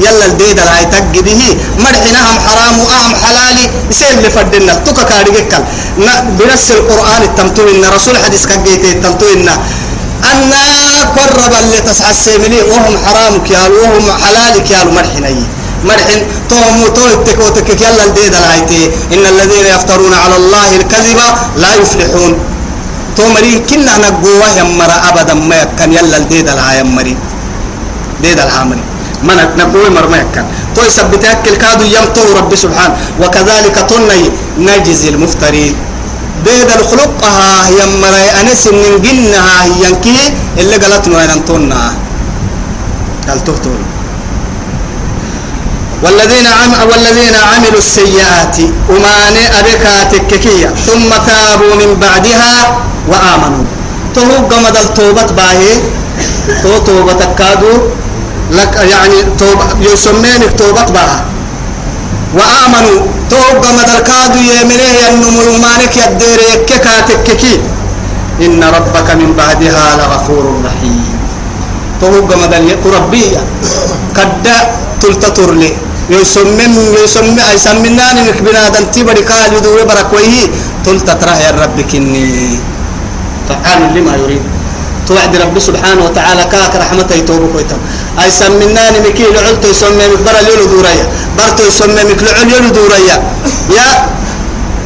يلا 0.00 0.26
الديد 0.26 0.58
هاي 0.58 0.84
تجده 0.84 1.42
مرحناهم 1.78 2.36
حرام 2.46 2.74
وأهم 2.78 3.12
حلالي 3.24 3.64
يصير 3.90 4.10
اللي 4.18 4.30
فدنا. 4.30 4.74
توكا 4.74 5.02
كاريكا 5.02 5.58
بنفس 6.38 6.70
القرآن 6.70 7.22
التمتوين 7.22 7.84
رسول 7.84 8.16
حديث 8.24 8.46
كجيت 8.46 8.84
التمتوين 8.84 9.48
أن 10.32 10.52
قرب 11.16 11.52
اللي 11.60 11.80
تسعى 11.80 12.10
السيملي 12.10 12.62
وهم 12.62 12.94
حرام 13.06 13.44
كيال 13.44 13.72
وهم 13.72 14.06
حلال 14.24 14.64
كيال 14.64 14.94
مرحناي. 14.94 15.36
مرحن 15.84 16.20
توم 16.48 16.78
تو 16.96 17.24
تكو 17.24 17.48
تك 17.56 17.80
يلا 17.80 18.04
الديد 18.04 18.34
هايتي. 18.34 18.82
إن 19.14 19.24
الذين 19.26 19.66
يفترون 19.74 20.14
على 20.14 20.36
الله 20.36 20.68
الكذب 20.76 21.18
لا 21.56 21.70
يفلحون. 21.74 22.32
تو 23.16 23.22
مري 23.34 23.64
كنا 23.68 23.98
نقوه 23.98 24.48
يمرا 24.60 24.96
أبدا 25.08 25.34
ما 25.34 25.64
كان 25.78 25.92
يلا 25.92 26.16
الديد 26.16 26.48
الهاي 26.48 26.82
مري. 26.84 27.16
ديد 28.22 28.38
الهامري 28.38 28.84
من 29.22 29.36
نقوي 29.58 29.88
مرما 29.90 30.16
يكن. 30.16 30.44
تو 30.74 30.82
يثبت 30.82 31.24
ياكل 31.24 31.56
كادو 31.56 31.84
يمتو 31.84 32.22
ربي 32.38 32.56
سبحانه 32.56 32.96
وكذلك 33.20 33.76
تني 33.90 34.22
نجزي 34.58 35.08
المفترين. 35.08 35.74
بيد 36.44 36.70
الخلقها 36.78 37.68
هي 37.68 37.80
مرا 38.02 38.40
أنس 38.40 38.66
من 38.72 38.92
جنها 39.04 39.56
ينكي 39.84 40.18
اللي 40.58 40.76
قالت 40.76 41.08
وين 41.08 41.30
انتونا 41.30 41.94
قال 43.28 43.44
تقتل 43.44 43.76
والذين 46.02 46.46
عم 46.46 46.72
والذين 46.90 47.34
عملوا 47.34 47.78
السيئات 47.78 48.56
وما 48.88 49.16
أبكا 49.58 50.04
تككية. 50.12 50.68
ثم 50.86 51.10
تابوا 51.26 51.74
من 51.74 51.90
بعدها 52.00 52.54
وآمنوا. 53.08 53.64
تهو 54.14 54.46
قمد 54.50 54.76
التوبة 54.76 55.28
باهي. 55.36 55.72
تو 56.62 56.78
توبة 56.78 57.20
كادو 57.38 57.72
لك 58.50 58.74
يعني 58.92 59.18
توبة 59.38 59.68
يسمينك 59.92 60.52
توبة 60.58 60.84
بها 60.84 61.24
وآمنوا. 62.34 63.00
توبة 63.30 63.68
مدركادو 63.78 64.38
يمنيه 64.38 64.92
ينمو 65.04 65.42
مانك 65.64 65.96
يدير 65.96 66.40
يككاتككي 66.52 67.60
إن 68.40 68.64
ربك 68.64 69.08
من 69.20 69.30
بعدها 69.36 69.96
لغفور 69.96 70.44
رحيم. 70.64 71.04
توبة 72.00 72.36
مدل 72.36 72.76
ربية 72.96 73.40
قد 74.16 74.46
تلتطر 75.00 75.52
لي. 75.54 75.72
يسمم 76.10 76.74
يسمم 77.04 77.38
يسمنا 77.54 78.06
نك 78.12 78.38
بنادم 78.42 78.84
تبري 78.94 79.22
قال 79.30 79.54
يدور 79.54 79.84
بركويه 79.84 80.46
تلتطر 80.84 81.28
يا 81.28 81.50
ربك 81.62 81.94
إني 81.94 82.58
فعال 83.48 83.94
لما 83.94 84.16
يريد. 84.16 84.42
توعد 85.08 85.36
رب 85.36 85.58
سبحانه 85.58 86.02
وتعالى 86.04 86.44
كاك 86.52 86.74
رحمته 86.82 87.14
يتوبك 87.14 87.54
ويتم 87.54 87.80
أي 88.22 88.30
سمناني 88.30 88.98
مكي 89.06 89.26
لعلت 89.34 89.64
يسمي 89.64 90.06
برا 90.26 90.40
ليلو 90.46 90.64
دوريا. 90.70 91.06
برتو 91.38 91.62
يسمي 91.66 92.02
مك 92.10 92.22
لعل 92.22 92.72
دوريا. 92.72 93.16
يا 93.76 93.88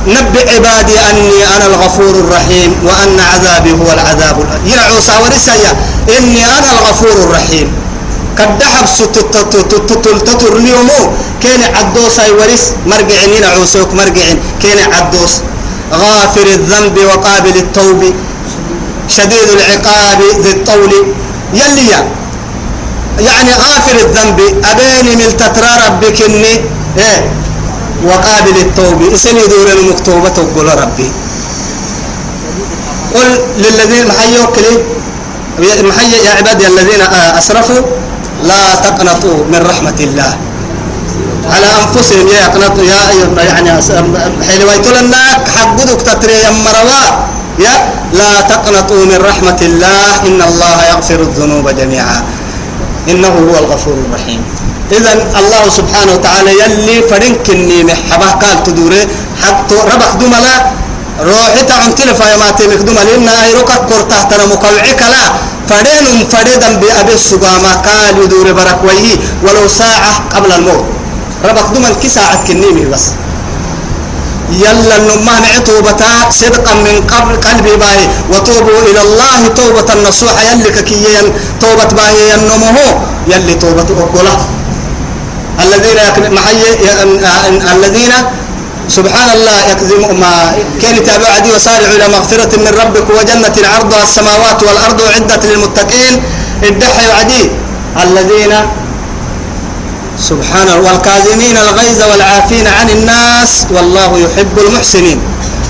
نبئ 0.07 0.47
عبادي 0.55 0.97
أني 1.11 1.41
أنا 1.57 1.67
الغفور 1.67 2.15
الرحيم 2.25 2.71
وأن 2.85 3.17
عذابي 3.21 3.73
هو 3.73 3.89
العذاب 3.97 4.37
يرعو 4.65 5.01
ساورسيا 5.01 5.73
إني 6.19 6.43
أنا 6.59 6.69
الغفور 6.73 7.17
الرحيم. 7.25 7.69
قد 8.39 8.63
حبس 8.63 8.99
تتر 10.27 10.57
اليومو. 10.57 11.01
كان 11.43 11.63
عدوس 11.77 12.19
أي 12.19 12.31
ورس 12.33 12.65
مرجعين 12.87 13.45
عوسوك 13.45 13.95
مرجعين. 13.95 14.39
كان 14.63 14.79
عدوس. 14.93 15.33
غافر 15.93 16.47
الذنب 16.47 16.99
وقابل 16.99 17.57
التوب. 17.57 18.01
شديد 19.09 19.49
العقاب 19.57 20.21
ذي 20.43 20.51
الطول. 20.51 20.93
يلي 21.55 21.91
يعني 23.19 23.51
غافر 23.65 23.97
الذنب. 24.07 24.39
أبيني 24.71 25.17
من 25.17 25.37
تترى 25.37 25.71
ربك 25.87 26.23
إني 26.23 26.55
إيه. 26.99 27.21
وقابل 28.05 28.57
التوب. 28.61 29.13
إسني 29.15 29.47
دور 29.47 29.69
المكتوبة 29.79 30.29
تقول 30.29 30.67
ربي. 30.83 31.13
قل 33.15 33.29
للذين 33.59 34.07
محيوك 34.09 34.59
لي 34.59 34.75
محي 35.83 36.13
يا 36.27 36.31
عبادي 36.39 36.67
الذين 36.67 37.03
أسرفوا. 37.39 38.04
لا 38.43 38.75
تقنطوا 38.75 39.39
من 39.53 39.61
رحمة 39.71 39.99
الله. 40.01 40.37
على 41.45 41.69
أنفسهم 41.83 42.29
يا 42.29 42.41
يقنطوا 42.41 42.85
يا 42.85 43.01
يعني 43.45 43.71
حلويت 44.49 44.87
لنا 44.87 45.23
حقدك 45.55 46.01
تتري 46.03 46.33
يا 46.33 46.51
مروا. 46.51 47.07
يا 47.59 47.75
لا 48.13 48.41
تقنطوا 48.41 49.05
من 49.05 49.19
رحمة 49.31 49.61
الله. 49.63 50.27
إن 50.27 50.41
الله 50.43 50.77
يغفر 50.91 51.21
الذنوب 51.21 51.69
جميعا. 51.69 52.23
إنه 53.09 53.29
هو 53.29 53.55
الغفور 53.59 53.97
الرحيم. 54.09 54.41
إذا 54.93 55.13
الله 55.13 55.65
سبحانه 55.69 56.13
وتعالى 56.13 56.51
يلي 56.63 56.97
فرنكني 57.11 57.85
محبه 57.85 58.31
قال 58.43 58.63
تدوري. 58.65 59.03
حق 59.43 59.69
ربح 59.73 60.11
دملا. 60.21 60.57
روحي 61.21 61.63
تعن 61.69 61.95
تلفا 61.95 62.25
يا 62.25 62.37
ماتي 62.37 62.65
مخدوم 62.67 62.99
لنا 62.99 63.45
أي 63.45 63.55
ركك 63.55 63.81
كرته 63.89 64.23
ترى 64.23 64.45
مقوعك 64.47 65.03
لا. 65.15 65.54
فدين 65.69 66.29
فديدا 66.33 66.71
بأبي 66.77 67.15
السقامة 67.15 67.73
قال 67.75 68.23
يدور 68.25 68.53
برك 68.53 68.79
ويه 68.85 69.17
ولو 69.43 69.69
ساعة 69.69 70.29
قبل 70.35 70.53
الموت 70.53 70.85
ربك 71.45 71.67
دم 71.75 71.85
الكساعة 71.87 72.45
كنيمي 72.47 72.85
بس. 72.85 73.05
يلا 74.53 74.97
النما 74.97 75.59
توبة 75.65 76.03
صدقا 76.31 76.75
من 76.75 76.97
قبل 77.13 77.33
قلبي 77.37 77.77
باي. 77.77 78.09
وتوبوا 78.33 78.81
إلى 78.91 79.01
الله 79.03 79.49
توبة 79.49 79.93
النصوح 79.93 80.35
يلي 80.53 80.71
ككيا 80.71 81.23
توبة 81.61 81.91
باي 81.99 82.17
ينمه. 82.33 82.79
يلي 83.27 83.55
توبة 83.55 83.89
أقوله. 84.05 84.39
الذين 85.65 85.99
معي 86.35 86.63
الذين 87.73 88.13
سبحان 88.89 89.31
الله 89.37 89.59
يكذب 89.73 90.01
ما 90.21 90.53
كان 90.83 90.97
يتابع 90.97 91.29
عدي 91.29 91.51
وسارعوا 91.57 91.97
إلى 91.97 92.09
مغفرة 92.09 92.53
من 92.61 92.73
ربك 92.83 93.07
وجنة 93.11 93.57
عرضها 93.75 94.03
السماوات 94.03 94.63
والأرض 94.63 95.01
عدة 95.17 95.43
للمتقين. 95.49 96.23
الدحي 96.63 97.11
عدي. 97.21 97.51
الذين 98.03 98.53
سبحانه 100.19 100.77
والكاظمين 100.77 101.57
الغيظ 101.57 102.01
والعافين 102.11 102.67
عن 102.67 102.91
الناس 102.91 103.67
والله 103.71 104.11
يحب 104.19 104.59
المحسنين. 104.59 105.21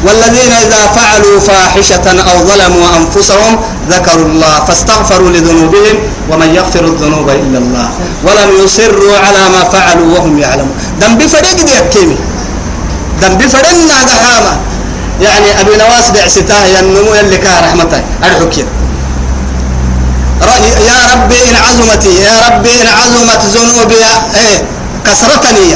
والذين 0.04 0.52
إذا 0.52 0.83
فعلوا 0.87 1.40
فاحشة 1.40 2.06
أو 2.06 2.37
ظلموا 2.44 2.87
أنفسهم 2.97 3.52
ذكروا 3.90 4.26
الله 4.26 4.64
فاستغفروا 4.68 5.30
لذنوبهم 5.30 5.97
ومن 6.30 6.54
يغفر 6.54 6.85
الذنوب 6.85 7.30
إلا 7.30 7.59
الله. 7.59 7.88
ولم 8.25 8.64
يصروا 8.64 9.16
على 9.18 9.42
ما 9.49 9.64
فعلوا 9.64 10.18
وهم 10.18 10.38
يعلمون. 10.38 10.76
دم 11.00 11.18
بفريق 11.18 11.56
دي 11.64 11.78
أكيمي 11.78 12.16
دم 13.25 13.35
بفرنا 13.40 13.97
دحامة 14.11 14.52
يعني 15.21 15.61
أبي 15.61 15.76
نواس 15.76 16.11
بعستاه 16.14 16.64
ينمو 16.76 17.14
يلي 17.14 17.37
كان 17.37 17.64
رحمته. 17.64 18.00
أرحكين 18.25 18.66
يا 20.88 20.99
ربي 21.12 21.40
إن 21.50 21.57
عظمتي 21.57 22.14
يا 22.28 22.35
ربي 22.47 22.73
إن 22.83 22.88
عظمت 23.00 23.43
ذنوبي 23.54 24.04
إيه 24.35 24.59
كسرتني 25.07 25.69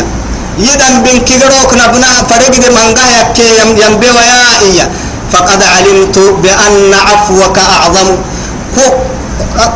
يدن 0.58 0.94
بن 1.04 1.18
كيروك 1.28 1.70
نبنا 1.74 2.10
فرق 2.30 2.48
دي 2.50 2.70
منغا 2.70 3.06
يكي 3.18 3.48
ينبي 3.82 4.10
ويا 4.16 4.42
إيا 4.66 4.90
فقد 5.32 5.62
علمت 5.62 6.18
بأن 6.18 6.94
عفوك 7.08 7.58
أعظم. 7.58 8.08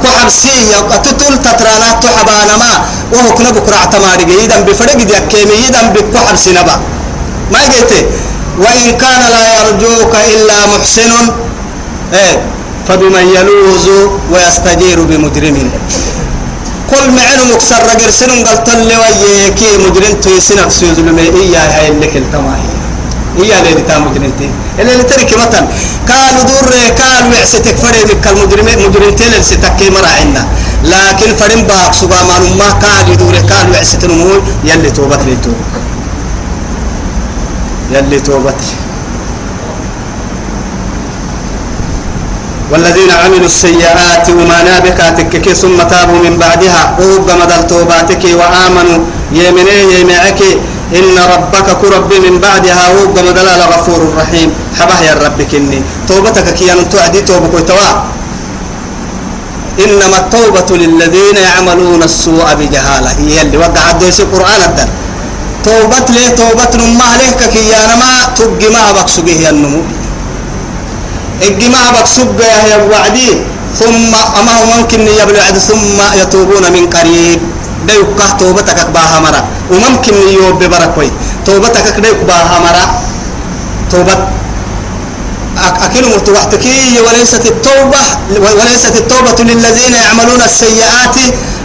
كو 0.03 0.09
حبسية 0.21 0.77
قتتل 0.77 1.35
تترانا 1.43 1.89
تحبانا 2.03 2.57
ما 2.57 2.71
وهو 3.13 3.35
كنا 3.35 3.51
بكرة 3.51 3.77
اعتماري 3.77 4.25
يدن 4.45 4.61
بفرق 4.65 4.93
دي 4.93 5.15
يكيمي 5.17 5.55
يدن 5.67 5.87
بكو 5.95 6.19
حبسي 6.29 6.53
نبا. 6.53 6.77
ما 7.51 7.59
قلت 7.59 7.93
وإن 8.59 8.91
كان 9.03 9.21
لا 9.35 9.45
يرجوك 9.59 10.15
إلا 10.35 10.67
محسن. 10.67 11.13
إيه. 12.13 12.37
فبمن 12.89 13.27
يلوز 13.37 13.87
ويستجير 14.33 14.99
بمجرم. 15.01 15.71
كل 16.91 17.11
معلوم 17.11 17.49
مكسر 17.55 17.83
رجل 17.95 18.13
سنون 18.13 18.45
قال 18.45 18.65
طل 18.65 18.91
ويكي 19.03 19.71
مجرم 19.79 20.21
تويسنا 20.21 20.69
في 20.69 20.75
سيزل 20.75 21.19
إياه 21.19 21.69
هاي 21.79 21.89
اللي 21.89 22.07
كل 22.07 22.23
تماهي 22.33 22.69
هي. 23.39 23.53
اللي 23.71 23.83
تام 23.89 24.07
مجرمتي 24.07 24.51
اللي 24.79 25.03
ترك 25.03 25.31
مثلا. 25.35 25.67
قالوا 26.09 26.43
دور 26.43 26.73
قالوا 27.01 27.35
يعستك 27.35 27.77
فريد 27.77 28.21
كالمجرمين 28.25 28.79
مجرمتين 28.89 29.27
اللي 29.27 29.43
ستكي 29.43 29.91
مرا 29.91 30.09
عنا. 30.21 30.49
لكن 30.85 31.37
فريم 31.37 31.63
باك 31.67 31.95
سبا 31.95 32.23
ما 32.59 32.71
قالوا 32.85 33.15
دور 33.15 33.35
قالوا 33.37 33.75
يعستن 33.75 34.11
مول 34.11 34.43
يلي 34.65 34.91
توبت 34.91 35.21
لي 35.27 35.37
توب 35.45 35.57
يلي 37.93 38.21
توبت 38.21 38.63
والذين 42.73 43.11
عملوا 43.11 43.47
السيئات 43.47 44.31
وما 44.31 44.63
نابكاتك 44.63 45.53
ثم 45.53 45.77
تابوا 45.77 46.21
من 46.25 46.37
بعدها 46.39 46.97
وهب 46.99 47.29
مدل 47.41 47.67
توباتك 47.67 48.25
وآمنوا. 48.25 49.01
يمني 49.33 50.01
يمعك 50.01 50.41
إن 50.99 51.17
ربك 51.35 51.69
كرب 51.83 52.11
من 52.25 52.35
بعدها 52.41 52.85
وهب 52.95 53.19
مدل 53.29 53.49
غفور 53.73 54.01
رحيم. 54.19 54.49
حبه 54.79 55.01
يا 55.01 55.15
ربك 55.15 55.55
إني 55.55 55.83
توبتك 56.09 56.55
كي 56.55 56.69
تعدي 56.93 57.21
توبك 57.21 57.55
وتوا 57.55 57.91
إنما 59.85 60.17
التوبة 60.19 60.77
للذين 60.77 61.37
يعملون 61.37 62.03
السوء 62.03 62.55
بجهالة. 62.55 63.11
هي 63.29 63.43
اللي 63.43 63.57
وقع 63.57 63.91
الدوس 63.91 64.21
القرآن 64.21 64.61
الدر. 64.69 64.89
توبت 65.65 66.11
ليه؟ 66.11 66.29
توبت 66.29 66.77
نما 66.77 67.05
عليك 67.05 67.41
كي 67.53 67.69
يا 67.69 67.87
نما 67.91 68.35
تبقي 68.37 68.69
ما 68.75 68.93
بقصقه 68.93 69.31
يا 69.45 69.51
النمو 69.51 69.83
الجماعة 71.43 71.91
بكسب 71.93 72.41
يا 72.41 72.77
وعدي 72.91 73.31
ثم 73.79 74.13
أما 74.39 74.53
هو 74.59 74.65
ممكن 74.77 75.01
يبلغ 75.01 75.59
ثم 75.59 75.99
يتوبون 76.21 76.65
من 76.73 76.85
قريب. 76.91 77.41
ده 77.87 77.95
توبتك 78.39 78.87
باها 78.95 79.21
مرة. 79.21 79.43
وممكن 79.71 80.15
يوب 80.39 80.65
بركوي 80.65 81.11
توبتك 81.47 82.01
ده 82.01 82.13
باها 82.29 82.57
مرة. 82.67 82.85
توبة 83.91 84.17
أكل 85.87 86.05
متوحتك 86.15 86.65
وليست 87.07 87.47
التوبة 87.47 88.03
وليست 88.59 88.95
التوبة 88.97 89.39
للذين 89.45 89.95
يعملون 89.95 90.41
السيئات 90.45 91.17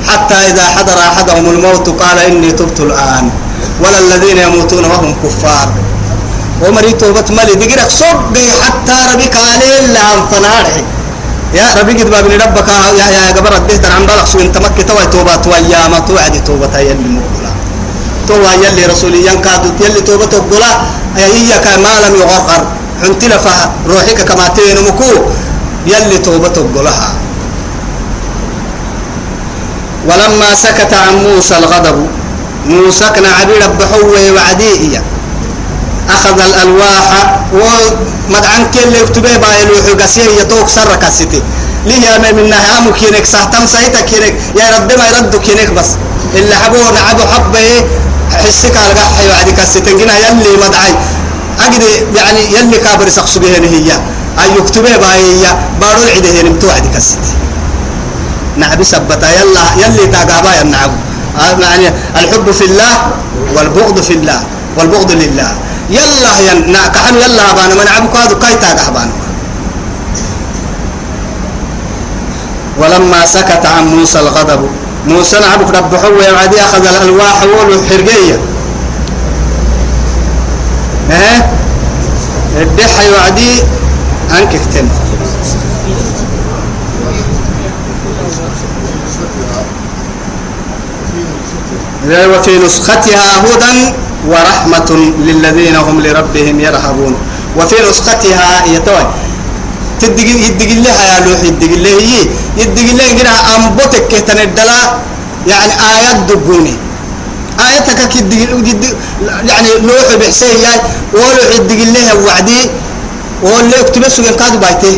حتى 0.09 0.35
إذا 0.49 0.65
حضر 0.75 0.97
أحدهم 0.99 1.45
الموت 1.49 1.89
قال 2.01 2.17
إني 2.19 2.51
تبت 2.51 2.79
الآن. 2.79 3.29
ولا 3.81 3.99
الذين 3.99 4.37
يموتون 4.37 4.85
وهم 4.85 5.15
كفار. 5.23 5.69
ومري 6.63 6.91
توبة 6.91 7.25
مالي 7.37 7.53
دقيرك 7.55 7.89
صب 7.89 8.33
حتى 8.61 8.97
ربك 9.13 9.35
عليه 9.37 9.93
لا 9.93 10.05
فنارحي 10.31 10.83
يا 11.53 11.65
ربي 11.79 11.93
قد 11.93 12.09
بابني 12.09 12.35
ربك 12.35 12.69
يا 12.99 13.07
يا 13.15 13.31
قبر 13.37 13.53
الدهت 13.55 13.85
عن 13.85 14.05
بالك 14.09 14.25
سو 14.25 14.39
انت 14.39 14.57
مكة 14.57 14.83
توي 14.89 15.05
توبة 15.05 15.35
تويا 15.35 15.87
ما 15.87 15.99
توعد 15.99 16.43
توبة 16.43 16.77
يلي 16.79 17.07
مقبلة. 17.17 17.51
توبة 18.27 18.51
يلي 18.53 18.85
رسولي 18.85 19.19
ينكاد 19.27 19.63
يلي 19.81 20.01
توبة 20.01 20.25
تقبلة. 20.25 20.71
هي 21.15 21.49
كما 21.65 21.93
لم 22.03 22.13
يغرقر 22.21 22.61
حنت 23.01 23.21
روحك 23.87 24.19
كما 24.29 24.47
تين 24.57 24.77
مكو. 24.87 25.13
يلي 25.85 26.17
توبة 26.17 26.47
تقبلها. 26.47 27.09
ولما 30.07 30.49
سكت 30.55 30.93
عن 30.93 31.13
موسى 31.23 31.57
الغضب 31.57 32.07
موسى 32.65 33.05
كان 33.15 33.25
عبيد 33.25 33.63
بحوه 33.79 34.31
وعديه 34.35 35.03
أخذ 36.09 36.39
الألواح 36.41 37.39
ومدعن 37.53 38.71
كل 38.73 38.95
يكتبه 38.95 39.37
باي 39.37 39.65
لوح 39.65 40.03
قسيه 40.03 40.41
يتوك 40.41 40.67
سر 40.67 40.95
كاسيتي. 40.95 41.41
ليه 41.85 41.95
يا 41.95 42.31
منها 42.31 42.77
أمو 42.77 42.93
كينك؟ 42.93 43.25
سهتم 43.25 43.65
سايتا 43.65 44.01
كينك. 44.01 44.35
يا 44.55 44.65
رب 44.75 44.91
ما 44.99 45.07
يرد 45.07 45.35
كينك 45.35 45.69
بس. 45.71 45.89
اللي 46.35 46.55
حبوه 46.55 46.91
نعبو 46.91 47.23
حبه 47.33 47.85
حسك 48.31 48.77
على 48.77 48.93
قحي 48.93 49.27
وعدي 49.29 49.51
كاسيتين 49.51 49.97
جنا 49.97 50.17
يلي 50.17 50.57
مدعي. 50.63 50.95
أجد 51.65 51.83
يعني 52.15 52.39
يلي 52.55 52.77
كابر 52.77 53.09
سقسو 53.09 53.39
به 53.39 53.47
هي 53.47 53.91
أي 54.39 54.49
يكتبه 54.57 54.97
باي 54.97 55.43
بارو 55.81 56.03
العده 56.03 56.29
هي 56.29 56.43
نمتو 56.43 56.69
عدي 56.69 56.89
كاسيتي. 56.89 57.33
نعبي 58.57 58.83
سبتا. 58.83 59.27
يلا 59.39 59.63
يلي 59.85 60.07
تاقابا 60.07 60.51
ينعبو 60.61 60.95
يعني 61.61 61.87
الحب 62.15 62.51
في 62.51 62.65
الله 62.65 62.93
والبغض 63.55 64.01
في 64.01 64.13
الله 64.13 64.39
والبغض 64.77 65.11
لله. 65.11 65.51
يلا 65.89 66.51
ين 66.51 66.75
كحن 66.93 67.15
يلا 67.15 67.53
بان 67.53 67.69
من 67.77 67.87
عبك 67.95 68.15
هذا 68.17 68.33
كايتا 68.41 68.73
كحبان 68.73 69.09
ولما 72.79 73.25
سكت 73.25 73.65
عن 73.65 73.87
موسى 73.87 74.19
الغضب 74.19 74.69
موسى 75.07 75.37
عبك 75.53 75.75
رب 75.77 75.95
حوى 75.95 76.31
وعدي 76.33 76.61
أخذ 76.61 76.85
الألواح 76.87 77.43
والحرقية 77.43 78.39
ها 81.09 81.51
الدحى 82.61 83.11
يعدي 83.11 83.63
عنك 84.31 84.55
اكتن 84.55 84.87
وفي 92.07 92.57
نسختها 92.65 93.43
هدى 93.43 93.93
ورحمة 94.27 94.89
للذين 95.19 95.75
هم 95.75 96.01
لربهم 96.01 96.59
يرهبون. 96.59 97.13
وفي 97.57 97.75
نسختها 97.89 98.65
يتوي 98.65 99.05
تدق 99.99 100.27
يدق 100.47 100.71
لها 100.83 101.03
يا 101.11 101.19
لوح 101.25 101.41
يدق 101.43 101.73
له 101.83 101.95
هي. 101.99 102.19
يدق 102.57 102.87
له 102.97 103.07
كده 103.19 103.33
أنبتك 103.55 104.07
كتن 104.07 104.39
الدلا. 104.39 104.81
يعني 105.47 105.73
آيات 105.73 106.17
دقوني. 106.31 106.75
آياتك 107.59 107.99
كده 108.13 108.35
يعني 109.51 109.69
لوح 109.83 110.07
بحسين 110.19 110.55
ياي 110.63 110.79
ولوح 111.13 111.47
يدق 111.55 111.81
له 111.93 112.07
وعدي. 112.25 112.61
ولا 113.43 113.75
يكتب 113.79 114.07
سجن 114.07 114.35
كادو 114.39 114.57
بايته. 114.63 114.95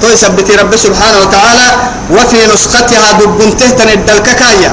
تو 0.00 0.06
يثبت 0.14 0.50
رب 0.50 0.72
سبحانه 0.76 1.18
وتعالى. 1.26 1.68
وفي 2.10 2.38
نسختها 2.54 3.12
دبنته 3.18 3.68
تن 3.78 3.88
الدلككايا 3.88 4.72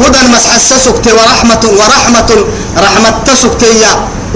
هدى 0.00 0.22
مسحسسك 0.34 1.06
ورحمة 1.06 1.64
ورحمة 1.80 2.30
رحمة 2.78 3.10
تسك 3.26 3.62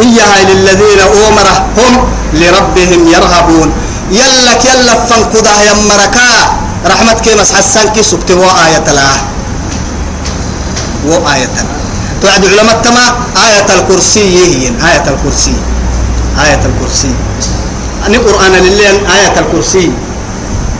إياها 0.00 0.40
للذين 0.50 1.00
أمره 1.28 1.56
هم 1.78 1.94
لربهم 2.32 3.00
يرهبون. 3.08 3.68
يلك 4.10 4.62
يلا 4.64 4.94
فانقضى 5.08 5.54
يا 5.66 5.74
مركا. 5.88 6.28
رحمة 6.86 7.16
كي 7.94 8.02
سكت 8.02 8.30
وآية 8.30 8.84
الله. 8.88 9.16
وآية 11.06 11.48
توعد 12.22 12.42
علماء 12.46 12.80
تما 12.84 13.04
آية 13.46 13.68
الكرسي 13.74 14.20
هي 14.20 14.68
آية 14.68 15.06
الكرسي. 15.08 15.56
آية 16.44 16.60
الكرسي. 16.68 17.12
أني 18.06 18.16
قرآن 18.16 18.52
لله 18.52 18.92
آية 19.16 19.34
الكرسي. 19.40 19.92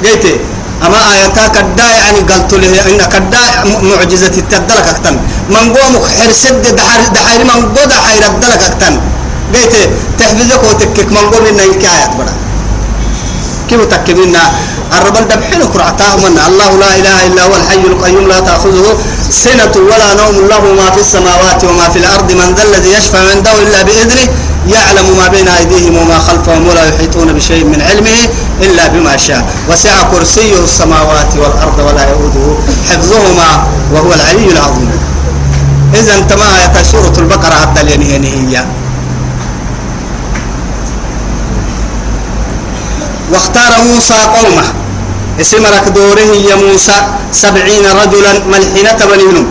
قلت 0.05 0.27
أما 0.85 1.01
آياتا 1.13 1.47
كدا 1.57 1.87
يعني 2.01 2.19
قلت 2.31 2.53
له 2.55 2.69
إن 2.91 3.01
كدا 3.15 3.43
معجزة 3.91 4.35
التدلك 4.43 4.87
أكتن 4.93 5.17
من 5.55 5.65
قوم 5.77 5.95
حرسد 6.19 6.63
دحر 6.77 7.01
دحر 7.17 7.41
من 7.45 7.59
قوم 7.75 7.89
دحر 7.89 8.23
الدلك 8.35 8.63
أكتن 8.71 8.95
قلت 9.55 9.75
تحفظك 10.19 10.63
وتكك. 10.69 11.09
من 11.17 11.25
قوم 11.33 11.45
إن 11.47 11.59
إنك 11.61 11.85
آيات 11.85 12.13
بدا 12.19 12.35
كيف 13.69 13.81
تكملنا 13.93 14.43
الرب 14.97 15.17
دبحين 15.29 15.63
كرعتاه 15.73 16.17
من 16.17 16.35
الله 16.49 16.71
لا 16.83 16.91
إله 17.01 17.17
إلا 17.27 17.43
هو 17.49 17.55
الحي 17.61 17.83
القيوم 17.93 18.29
لا 18.29 18.41
تأخذه 18.41 18.87
سنة 19.31 19.75
ولا 19.91 20.09
نوم 20.21 20.37
له 20.51 20.63
ما 20.81 20.91
في 20.95 21.01
السماوات 21.01 21.61
وما 21.65 21.89
في 21.93 21.99
الأرض. 21.99 22.29
من 22.33 22.55
ذا 22.57 22.63
الذي 22.63 22.91
يشفع 22.99 23.19
عنده 23.31 23.53
إلا 23.63 23.83
بإذنه 23.83 24.27
يعلم 24.69 25.17
ما 25.19 25.29
بين 25.29 25.49
أيديهم 25.49 25.97
وما 25.97 26.19
خلفهم 26.19 26.69
ولا 26.69 26.89
يحيطون 26.89 27.33
بشيء 27.33 27.65
من 27.65 27.83
علمه 27.83 28.29
إلا 28.63 28.87
بما 28.87 29.17
شاء. 29.17 29.47
وسع 29.71 30.03
كرسيه 30.03 30.59
السماوات 30.65 31.37
والأرض 31.37 31.79
ولا 31.79 32.11
يؤوده 32.11 32.59
حفظهما 32.91 33.67
وهو 33.93 34.13
العلي 34.13 34.53
العظيم. 34.53 34.91
إذا 35.95 36.15
انتما 36.15 36.45
سورة 36.83 37.13
البقرة 37.19 37.55
عبد 37.55 37.79
هي 38.25 38.65
واختار 43.33 43.73
موسى 43.95 44.15
قومه. 44.15 44.65
اسم 45.41 45.67
دوره 45.95 46.31
يا 46.51 46.55
موسى 46.55 46.97
سبعين 47.33 47.85
رجلا 48.03 48.33
ملحنة 48.49 49.01
بنيهم 49.11 49.47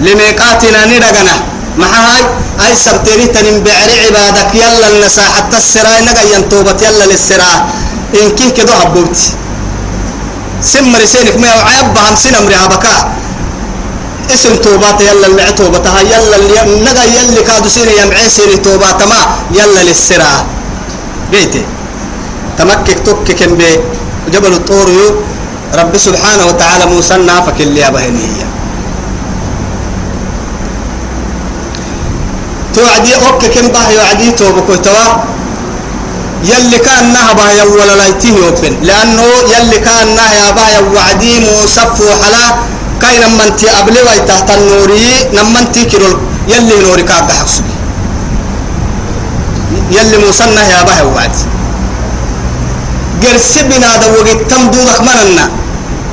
لميقاتنا 0.00 0.84
ندقنا. 0.86 1.57
محاي 1.78 2.22
أي 2.66 2.72
سبتيني 2.74 3.26
تنم 3.34 3.56
بعري 3.66 3.94
عبادك 4.06 4.50
يلا 4.54 4.86
النساء 4.92 5.24
حتى 5.36 5.56
السراء 5.56 6.04
نقا 6.04 6.22
ينتوبت 6.34 6.82
يلا 6.82 7.04
للسراء. 7.10 7.58
إن 8.22 8.28
كيه 8.36 8.50
كدو 8.56 8.72
حبوبت 8.72 9.16
سمر 10.62 11.04
سينك 11.12 11.36
ما 11.42 11.46
يعيب 11.46 11.94
بهم 11.94 12.14
سنمري 12.22 12.56
اسم 14.34 14.56
توبات 14.56 15.00
يلا 15.00 15.26
اللي 15.26 15.52
توبتها 15.52 16.00
يلا 16.00 16.36
اللي 16.36 16.84
نقا 16.84 17.04
يلي 17.04 17.42
كادو 17.48 17.68
سيني 17.68 17.92
يمعي 18.02 18.28
سيني 18.28 18.56
توبات 18.56 19.02
ما 19.02 19.20
يلا 19.58 19.80
للسراء. 19.88 20.46
بيتي. 21.32 21.62
تمكك 22.58 22.98
تكك 23.06 23.48
بي 23.58 23.70
جبل 24.32 24.52
الطور 24.52 24.88
رب 25.74 25.96
سبحانه 25.96 26.46
وتعالى 26.46 26.86
موسى 26.86 27.16
نافك 27.16 27.60
اللي 27.60 27.86
أبهن 27.88 28.18
توعدي 32.74 33.12
أوكي 33.16 33.48
كم 33.48 33.68
باه 33.68 33.88
يعدي 33.90 34.30
توبكو 34.30 34.74
توا؟ 34.74 35.06
يلي 36.44 36.78
كان 36.78 37.12
نهبا 37.12 37.46
يولا 37.58 37.94
لايتيه 37.96 38.36
يوبن. 38.36 38.74
لأنه 38.82 39.26
يلي 39.54 39.78
كان 39.78 40.06
نهبا 40.16 40.66
يوعدي 40.76 41.32
موسف 41.40 41.98
حلا 42.22 42.44
كاين 43.02 43.22
من 43.38 43.56
تي 43.56 43.66
أبلي 43.80 44.00
تحت 44.28 44.50
النوري 44.50 45.04
نمن 45.34 45.72
تي 45.72 45.84
كيرول. 45.84 46.18
يلي 46.48 46.76
نوري 46.82 47.02
كاب 47.02 47.30
حقسو 47.30 47.62
يلي 49.90 50.16
موسى 50.24 50.44
يا 50.44 50.82
باه 50.88 51.04
وعد 51.14 51.36
قرسي 53.22 53.62
بنا 53.68 53.96
دو 54.00 54.08
وقت 54.16 54.40
تم 54.50 54.62
دودك 54.70 55.00
مننا. 55.00 55.46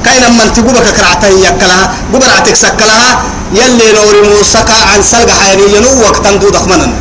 كاين 0.06 0.26
من 0.38 0.54
تقوبك 0.54 0.88
كرعتها 0.98 1.30
يكلها 1.30 1.86
قبرعتك 2.14 2.56
سكلها 2.56 3.12
يلي 3.60 3.88
نوري 3.98 4.22
موسى 4.30 4.60
عن 4.92 5.02
سلق 5.12 5.30
حيري 5.42 5.66
ينو 5.76 5.92
وقت 6.06 6.26
دودك 6.42 6.66
مننا 6.72 6.98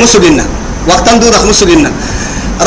مسجنا 0.00 0.44
وقت 0.88 1.06
دودك 1.22 1.44
مسجنا 1.50 1.90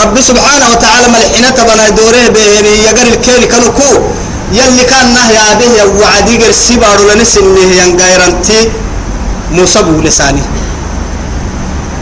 رب 0.02 0.16
سبحانه 0.30 0.66
وتعالى 0.72 1.08
ملحنا 1.14 1.50
تبنا 1.58 1.90
دوره 1.98 2.24
بهني 2.36 2.74
يقر 2.88 3.08
الكيل 3.14 3.44
كانوا 3.52 3.72
كو 3.80 3.92
يلي 4.60 4.84
كان 4.92 5.14
نهي 5.14 5.40
به 5.60 5.74
وعدي 6.02 6.36
قرسي 6.42 6.76
بارو 6.82 7.04
لنسنه 7.10 7.62
ينقايرنتي 7.82 8.60
موسى 9.52 9.80
بولساني 9.82 10.44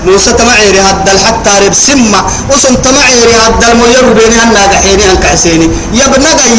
موسى 0.06 0.32
تمعيري 0.34 0.80
هذا 0.80 1.14
حتى 1.26 1.52
رب 1.66 1.74
سمة 1.74 2.22
وسن 2.52 2.82
تمعيري 2.82 3.34
هذا 3.44 3.68
المير 3.72 4.06
بيني 4.14 4.36
هلا 4.42 4.64
قحيني 4.72 5.04
هنك 5.04 5.26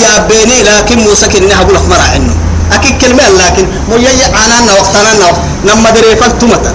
يا 0.04 0.14
بيني 0.28 0.62
لكن 0.62 0.98
موسى 0.98 1.26
كني 1.28 1.54
هقول 1.54 1.76
أخبر 1.76 2.00
عنه. 2.12 2.47
أكيد 2.72 2.94
كلمة 3.02 3.22
لكن 3.28 3.66
ميي 3.88 4.24
عنا 4.34 4.72
وقتنا 4.78 5.12
نما 5.66 5.90
دري 5.90 6.16
فلتمتا 6.16 6.72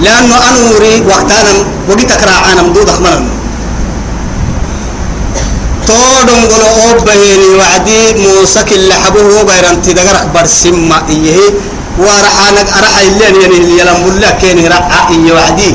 لأنه 0.00 0.34
أنوري 0.50 1.02
وقتنا 1.08 1.52
وقتك 1.88 2.22
راعانا 2.28 2.62
مدود 2.62 2.88
أخبرنا 2.88 3.44
تودم 5.86 6.40
قلو 6.52 6.68
أوبهيني 6.84 7.48
وعدي 7.58 8.00
موسى 8.24 8.62
كل 8.68 8.92
حبوه 8.92 9.42
غيرانتي 9.50 9.92
دقر 9.92 10.16
أخبر 10.16 10.44
سمة 10.46 10.98
إيه. 11.08 11.50
ورحانك 11.98 12.68
أرحى 12.78 13.02
اللين 13.08 13.34
يعني 13.42 13.58
يلم 13.80 14.00
الله 14.10 14.30
كين 14.40 14.58
رعى 14.72 15.00
إيه 15.10 15.32
وعدي. 15.32 15.72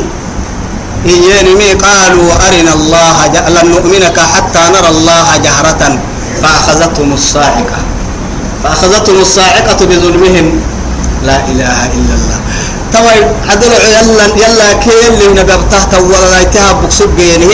مي 1.05 1.73
قالوا 1.85 2.31
أرنا 2.47 2.73
الله 2.73 3.17
لن 3.55 3.65
نؤمنك 3.71 4.17
حتى 4.19 4.59
نرى 4.75 4.89
الله 4.89 5.27
جهرة 5.45 5.99
فأخذتهم 6.41 7.13
الصاعقة. 7.13 7.77
فأخذتهم 8.63 9.21
الصاعقة 9.21 9.85
بظلمهم. 9.85 10.47
لا 11.23 11.37
إله 11.51 11.79
إلا 11.97 12.13
الله. 12.19 12.39
توا 12.93 13.11
عدل 13.51 13.71
يلا 13.71 14.25
يلا 14.43 14.73
كيل 14.83 15.13
اللي 15.13 15.41
نبغته 15.41 15.83
توا 15.91 16.25
لا 16.31 16.41
يتها 16.41 16.71
بقصب 16.71 17.15
جينه. 17.17 17.51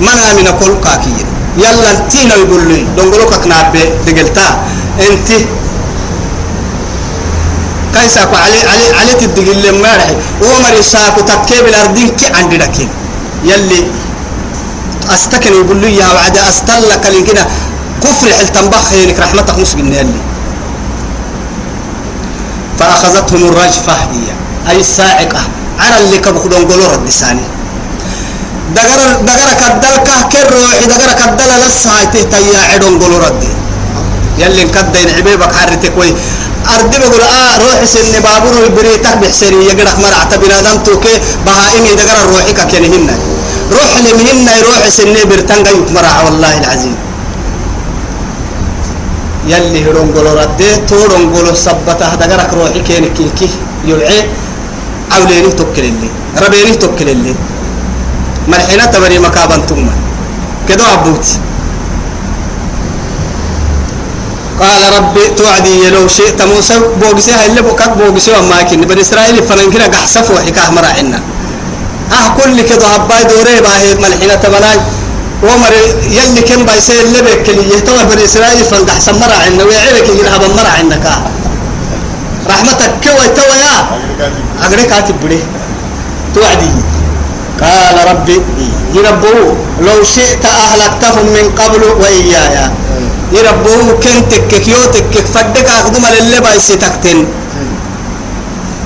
منا 0.00 0.28
من 0.36 0.46
كل 0.60 0.72
كاكين 0.84 1.26
يلا 1.56 1.90
تينا 2.10 2.34
يقول 2.34 2.62
لي 2.68 2.86
دونغلوك 2.96 3.34
كناب 3.44 3.72
دقلتا. 4.06 4.46
انت 5.00 5.28
كيسا 7.94 8.20
علي 8.20 8.60
علي 8.72 8.86
علي 8.98 9.12
تدقل 9.20 9.62
لما 9.62 9.90
رحي 9.96 10.16
ومر 10.42 10.74
ساكو 10.80 11.20
تكيب 11.20 11.64
الأرضين 11.68 12.08
كي 12.08 12.26
عندي 12.36 12.56
لكن. 12.56 12.88
يلي 13.44 13.80
أستكن 15.14 15.52
يقول 15.52 15.76
لي 15.76 15.96
يا 15.96 16.08
وعد 16.14 16.36
أستلك 16.36 17.04
كده 17.28 17.46
كفر 18.04 18.28
حلتن 18.38 18.66
بخيرك 18.70 19.18
رحمتك 19.18 19.58
مسجن 19.58 19.92
يلي. 19.92 20.20
فأخذتهم 22.78 23.42
الرجفة 23.48 23.92
هي. 23.92 24.26
أي 24.70 24.80
الساعقة 24.80 25.40
على 25.78 25.96
اللي 26.04 26.18
كبخدون 26.18 26.64
قولوا 26.70 26.88
رد 26.92 27.10
ساني 27.10 27.42
دقر 28.74 29.00
دقر 29.28 29.50
كدل 29.60 29.96
كهكر 30.06 30.46
روحي 30.54 30.86
دقر 30.86 31.12
كدل 31.20 31.50
لسا 31.66 32.04
تهتيا 32.12 32.60
عدون 32.72 33.02
قولوا 33.02 33.18
ردي 33.18 33.52
يلي 34.38 34.64
كدين 34.64 35.08
عبيبك 35.16 35.52
حرتك 35.54 35.92
وي. 35.98 36.14
أردي 36.74 36.98
بقول 36.98 37.20
آه 37.20 37.54
روح 37.58 37.84
سن 37.84 38.14
بابور 38.24 38.54
البريتك 38.66 39.16
بحسني 39.18 39.66
يقرأ 39.66 39.94
مرعت 40.02 40.34
بنادم 40.34 40.82
توكي. 40.86 41.14
بهائمي 41.46 41.94
دقر 41.94 42.26
روحك 42.32 42.60
كنهن 42.70 43.08
روح 43.72 43.90
لمهن 44.04 44.48
روح 44.66 44.88
سن 44.88 45.14
برتنقى 45.28 45.72
يكمرع 45.78 46.14
والله 46.24 46.58
العظيم. 46.58 46.96
يلي 49.48 49.84
هرون 49.84 50.08
قولوا 50.14 50.34
ردي 50.42 50.76
تورون 50.88 51.34
قولوا 51.34 51.54
سبته 51.54 52.14
دقرك 52.20 52.54
روحي 52.54 52.80
كيني 52.86 53.08
كيكي 53.16 53.48
يلعي 53.88 54.18
عوليني 55.12 55.50
توكل 55.58 55.84
اللي 55.90 56.08
ربيني 56.42 56.74
توكل 56.82 57.08
اللي 57.08 57.34
تبني 58.92 59.18
مكابن 59.18 59.60
ثم 59.68 59.86
كدو 60.68 60.84
عبوتي 60.84 61.38
قال 64.60 64.82
ربي 64.96 65.24
توعدي 65.36 65.90
لو 65.90 66.08
شئت 66.08 66.42
موسى 66.42 66.74
بوغسي 67.00 67.46
اللي 67.46 67.62
بوكك 67.62 67.88
بوغسي 67.98 68.30
وما 68.38 68.62
كن 68.62 68.80
بني 68.80 69.00
إسرائيل 69.00 69.42
فلنكنا 69.42 69.86
قحسف 69.86 70.30
وحكاه 70.30 70.70
مراعنا 70.70 71.20
أه 72.12 72.28
كل 72.38 72.56
كده 72.70 72.86
هباي 72.86 73.24
دوري 73.24 73.60
باهي 73.60 73.94
ملحنا 73.94 74.34
تبناي 74.34 74.78
ومر 75.42 75.74
يلي 76.10 76.40
كم 76.40 76.64
بايسي 76.66 77.02
اللي 77.02 77.20
بك 77.22 77.48
اللي 77.48 77.74
يهتوى 77.74 78.04
بني 78.10 78.24
إسرائيل 78.24 78.64
فلنقحسن 78.64 79.14
مراعنا 79.20 79.64
ويعيرك 79.64 80.08
يجي 80.08 80.28
هبا 80.28 80.48
مراعنا 80.58 80.96
كا 80.96 81.14
رحمتك 82.50 82.92
كوي 83.04 83.28
توى 83.36 83.56
يا. 83.64 83.76
أغري 84.64 84.84
كاتب 84.84 85.14
بدي 85.24 85.38
توعدي. 86.34 86.70
قال 87.60 87.96
ربي 88.10 88.40
يربو 88.94 89.54
لو 89.80 90.04
شئت 90.04 90.44
أهلكتهم 90.44 91.26
من 91.26 91.46
قبل 91.58 91.82
وإياي. 92.00 92.70
يربو 93.32 93.98
كنتك 94.02 94.48
كيوتك 94.48 95.26
فدك 95.34 95.68
أخدم 95.70 96.02
للي 96.14 96.40
بايسي 96.40 96.76
تكتن 96.76 97.26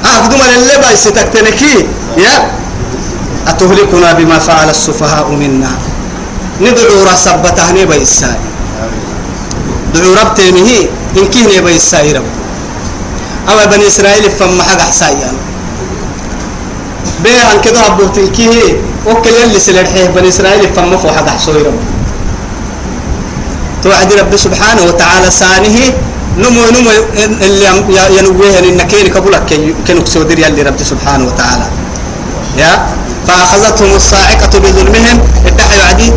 أخدم 0.05 0.41
للي 0.53 0.77
بايسي 0.83 1.11
تكتن 1.11 1.49
كي؟ 1.61 1.87
يا. 2.17 2.51
أتهلكنا 3.49 4.13
بما 4.13 4.39
فعل 4.39 4.71
السفهاء 4.71 5.29
منا. 5.31 5.71
ندعو 6.61 7.05
رسبته 7.13 7.71
نبي 7.73 7.97
الساي 7.97 8.39
دعو 9.95 10.15
ربتي 10.21 10.53
مهي 10.53 10.89
إن 11.17 11.27
كيه 11.29 11.59
نبي 11.59 11.77
الساي 11.77 12.13
رب. 12.13 12.25
أما 13.49 13.65
بني 13.65 13.87
إسرائيل 13.87 14.31
فما 14.31 14.63
حق 14.63 14.81
حسايا 14.81 15.33
بيه 17.25 17.41
عن 17.51 17.61
كده 17.65 17.81
عبورتين 17.81 18.27
كيه 18.33 18.77
وكل 19.07 19.37
اللي 19.45 19.61
سلرحيه 19.61 20.07
بني 20.07 20.29
إسرائيل 20.29 20.75
فما 20.77 20.97
فو 20.97 21.09
حق 21.09 21.29
حسوي 21.29 21.63
رب. 21.63 21.81
توعد 23.83 24.13
رب 24.13 24.37
سبحانه 24.37 24.83
وتعالى 24.83 25.31
سانه 25.31 25.79
نمو 26.39 26.63
نمو 26.75 26.91
اللي 27.47 27.67
ينويه 28.19 28.59
إن 28.59 28.81
كين 28.83 29.07
كبولك 29.15 29.43
كن 29.87 30.01
كسودر 30.03 30.39
يلي 30.39 30.63
رب 30.63 30.81
سبحانه 30.83 31.25
وتعالى. 31.27 31.67
يا؟ 32.59 32.87
فأخذتهم 33.27 33.97
الصاعقة 33.97 34.59
بظلمهم. 34.59 35.19
ادعوا 35.47 35.83
عدي. 35.89 36.13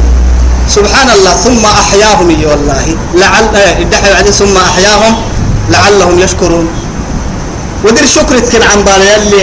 سبحان 0.69 1.09
الله 1.09 1.33
ثم 1.33 1.63
أحياهم 1.65 2.29
والله. 2.49 2.85
لعل 3.15 3.45
ادعوا 3.55 4.15
عدي 4.15 4.31
ثم 4.31 4.57
أحياهم 4.57 5.13
لعلهم 5.69 6.19
يشكرون. 6.19 6.67
ودير 7.83 8.05
شكر 8.05 8.39
كن 8.39 8.63
عن 8.63 8.83
بالي 8.83 9.15
اللي 9.15 9.41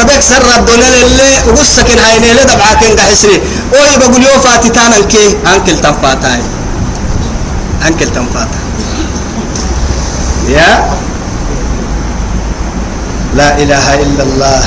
ربك 0.00 0.20
سر 0.20 0.46
الدنيا 0.58 1.02
اللي 1.02 1.30
وقصك 1.48 1.90
هاي 1.98 2.18
نيلة 2.20 2.42
دبعا 2.42 2.72
كن 2.80 2.96
قحسري 2.96 3.42
أوي 3.74 3.96
بقول 4.00 4.22
يو 4.22 4.40
فاتتان 4.40 4.92
الكي 4.92 5.36
أنكل 5.54 5.76
تنفاتاي 5.80 6.40
أنكل 7.86 8.08
تنفاتا 8.14 8.60
يا. 10.48 10.70
لا 13.34 13.58
إله 13.58 13.86
إلا 13.94 14.22
الله. 14.22 14.62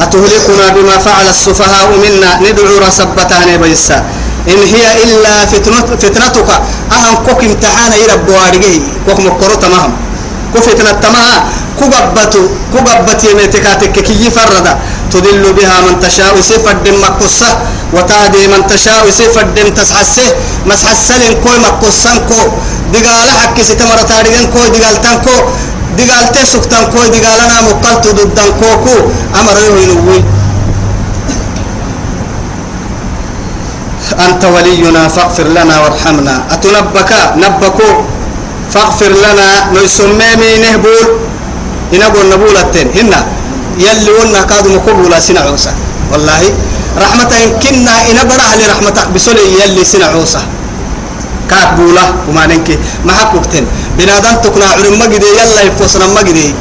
أتهلكنا 0.00 0.66
بما 0.76 0.98
فعل 0.98 1.26
السفهاء 1.28 1.88
منا 2.02 2.30
ندعو 2.50 2.78
رسبتان 2.86 3.56
بيسا. 3.56 4.04
إن 4.52 4.60
هي 4.74 4.84
إلا 5.04 5.46
فتنة 5.46 5.80
فتنتك. 6.02 6.50
أهم 6.92 7.14
كوك 7.26 7.44
امتحان 7.44 7.92
يرب 8.02 8.28
وارجي 8.28 8.82
كوك 9.06 9.20
مكرو 9.20 9.54
تمام 9.64 9.90
كو 10.52 10.60
فتنة 10.60 10.92
تمام 11.04 11.40
كوغبتو 11.78 12.42
كوغبت 12.72 13.24
يمتكاتك 13.24 13.96
كي 14.06 14.30
فردا 14.30 14.72
تدل 15.12 15.44
بها 15.52 15.76
من 15.86 16.00
تشاء 16.00 16.40
سفر 16.40 16.76
دم 16.84 16.96
مقصة. 17.00 17.50
وتهدي 17.92 18.46
من 18.52 18.66
تشاء 18.66 19.10
سفر 19.10 19.42
دم 19.56 19.68
تسحسه. 19.78 20.28
مسحسل 20.66 21.22
كوي 21.44 21.58
مقصن 21.66 22.16
كو. 22.28 22.40
دقال 22.92 23.28
حكي 23.40 23.62
ستمرة 23.64 24.02
تاريغن 24.10 24.46
كو 24.52 24.60
دقال 24.74 24.96
تنكو. 25.02 25.36
دقال 25.98 26.32
تسكتن 26.32 26.84
كو 26.92 27.00
دقالنا 27.14 27.56
مقلت 27.68 28.04
ضدن 28.18 28.48
كوكو 28.60 28.96
أمر 29.40 29.56
ينوي 29.82 30.20
أنت 34.20 34.44
ولينا 34.44 35.08
فاغفر 35.08 35.48
لنا 35.48 35.80
وارحمنا. 35.80 36.34
أتنبك 36.50 37.10
نبكو 37.36 37.90
فاغفر 38.70 39.12
لنا. 39.24 39.48
نسمي 39.74 40.50
نهبول. 40.62 41.06
إنبو 41.94 42.18
النبولة 42.20 42.74
هنا. 42.94 43.20
يلي 43.78 44.10
ونا 44.10 44.42
كادو 44.50 44.68
مقبولا 44.74 45.20
سنة 45.20 45.40
عوسى 45.40 45.72
والله. 46.12 46.42
رحمة 46.98 47.30
إن 47.44 47.50
كنا 47.62 47.94
إن 48.10 48.18
برا 48.28 48.44
أهل 48.54 48.60
رحمة 48.70 48.96
بسولي 49.14 49.44
يلي 49.60 49.84
سنة 49.84 50.06
عوسى 50.14 50.42
كاكبولا 51.50 52.04
وما 52.28 52.46
ننكي. 52.46 52.78
ما 53.04 53.12
حقوقتين 53.12 53.66
بنادم 53.98 54.34
تقنع 54.42 54.68
علم 54.78 54.98
مجدي. 54.98 55.26
يلا 55.26 55.62
يفوسنا 55.62 56.06
مجدي. 56.06 56.54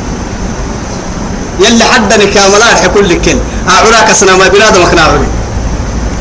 يلي 1.60 1.84
حدني 1.86 2.26
كاملات 2.34 2.82
كل. 2.94 3.12
كل 3.22 3.38
أعوراك 3.70 4.12
سنا 4.12 4.36
ما 4.36 4.48
بنادم 4.48 4.82
مكنا 4.84 5.02
عوري 5.02 5.28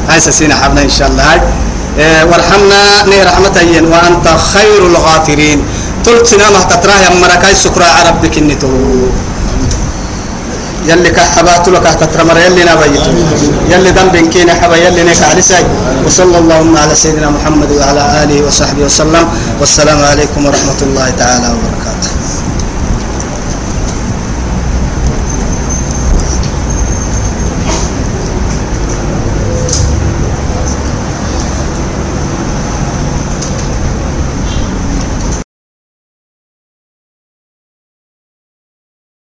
هاي 0.09 0.21
سينا 0.21 0.55
حبنا 0.55 0.83
إن 0.83 0.91
شاء 0.91 1.09
الله 1.09 1.23
هاي. 1.33 1.41
إيه 1.99 2.25
وارحمنا 2.25 3.05
ني 3.11 3.23
رحمة 3.23 3.57
وأنت 3.93 4.27
خير 4.53 4.81
الغافرين. 4.87 5.61
تلت 6.05 6.27
سنامة 6.27 6.62
تتراه 6.62 6.99
يا 7.05 7.11
مركاي 7.23 7.55
سكرا 7.55 7.85
عربك 7.85 8.38
النتو 8.38 8.73
يلي 10.88 11.11
كحبات 11.11 11.69
لك 11.69 11.87
تترمر 12.01 12.37
يلي 12.47 12.62
نبيت 12.65 13.05
يلي 13.71 13.91
ذنب 13.91 14.17
كين 14.33 14.51
حبا 14.51 14.77
يلي 14.77 15.03
نك 15.05 15.23
على 15.23 15.43
ساي. 15.43 15.65
وصلى 16.07 16.38
اللهم 16.38 16.77
على 16.77 16.95
سيدنا 16.95 17.31
محمد 17.31 17.71
وعلى 17.71 18.03
آله 18.23 18.47
وصحبه 18.47 18.83
وسلم. 18.83 19.25
والسلام 19.61 20.01
عليكم 20.11 20.41
ورحمة 20.47 20.81
الله 20.83 21.11
تعالى 21.11 21.49
وبركاته. 21.55 21.82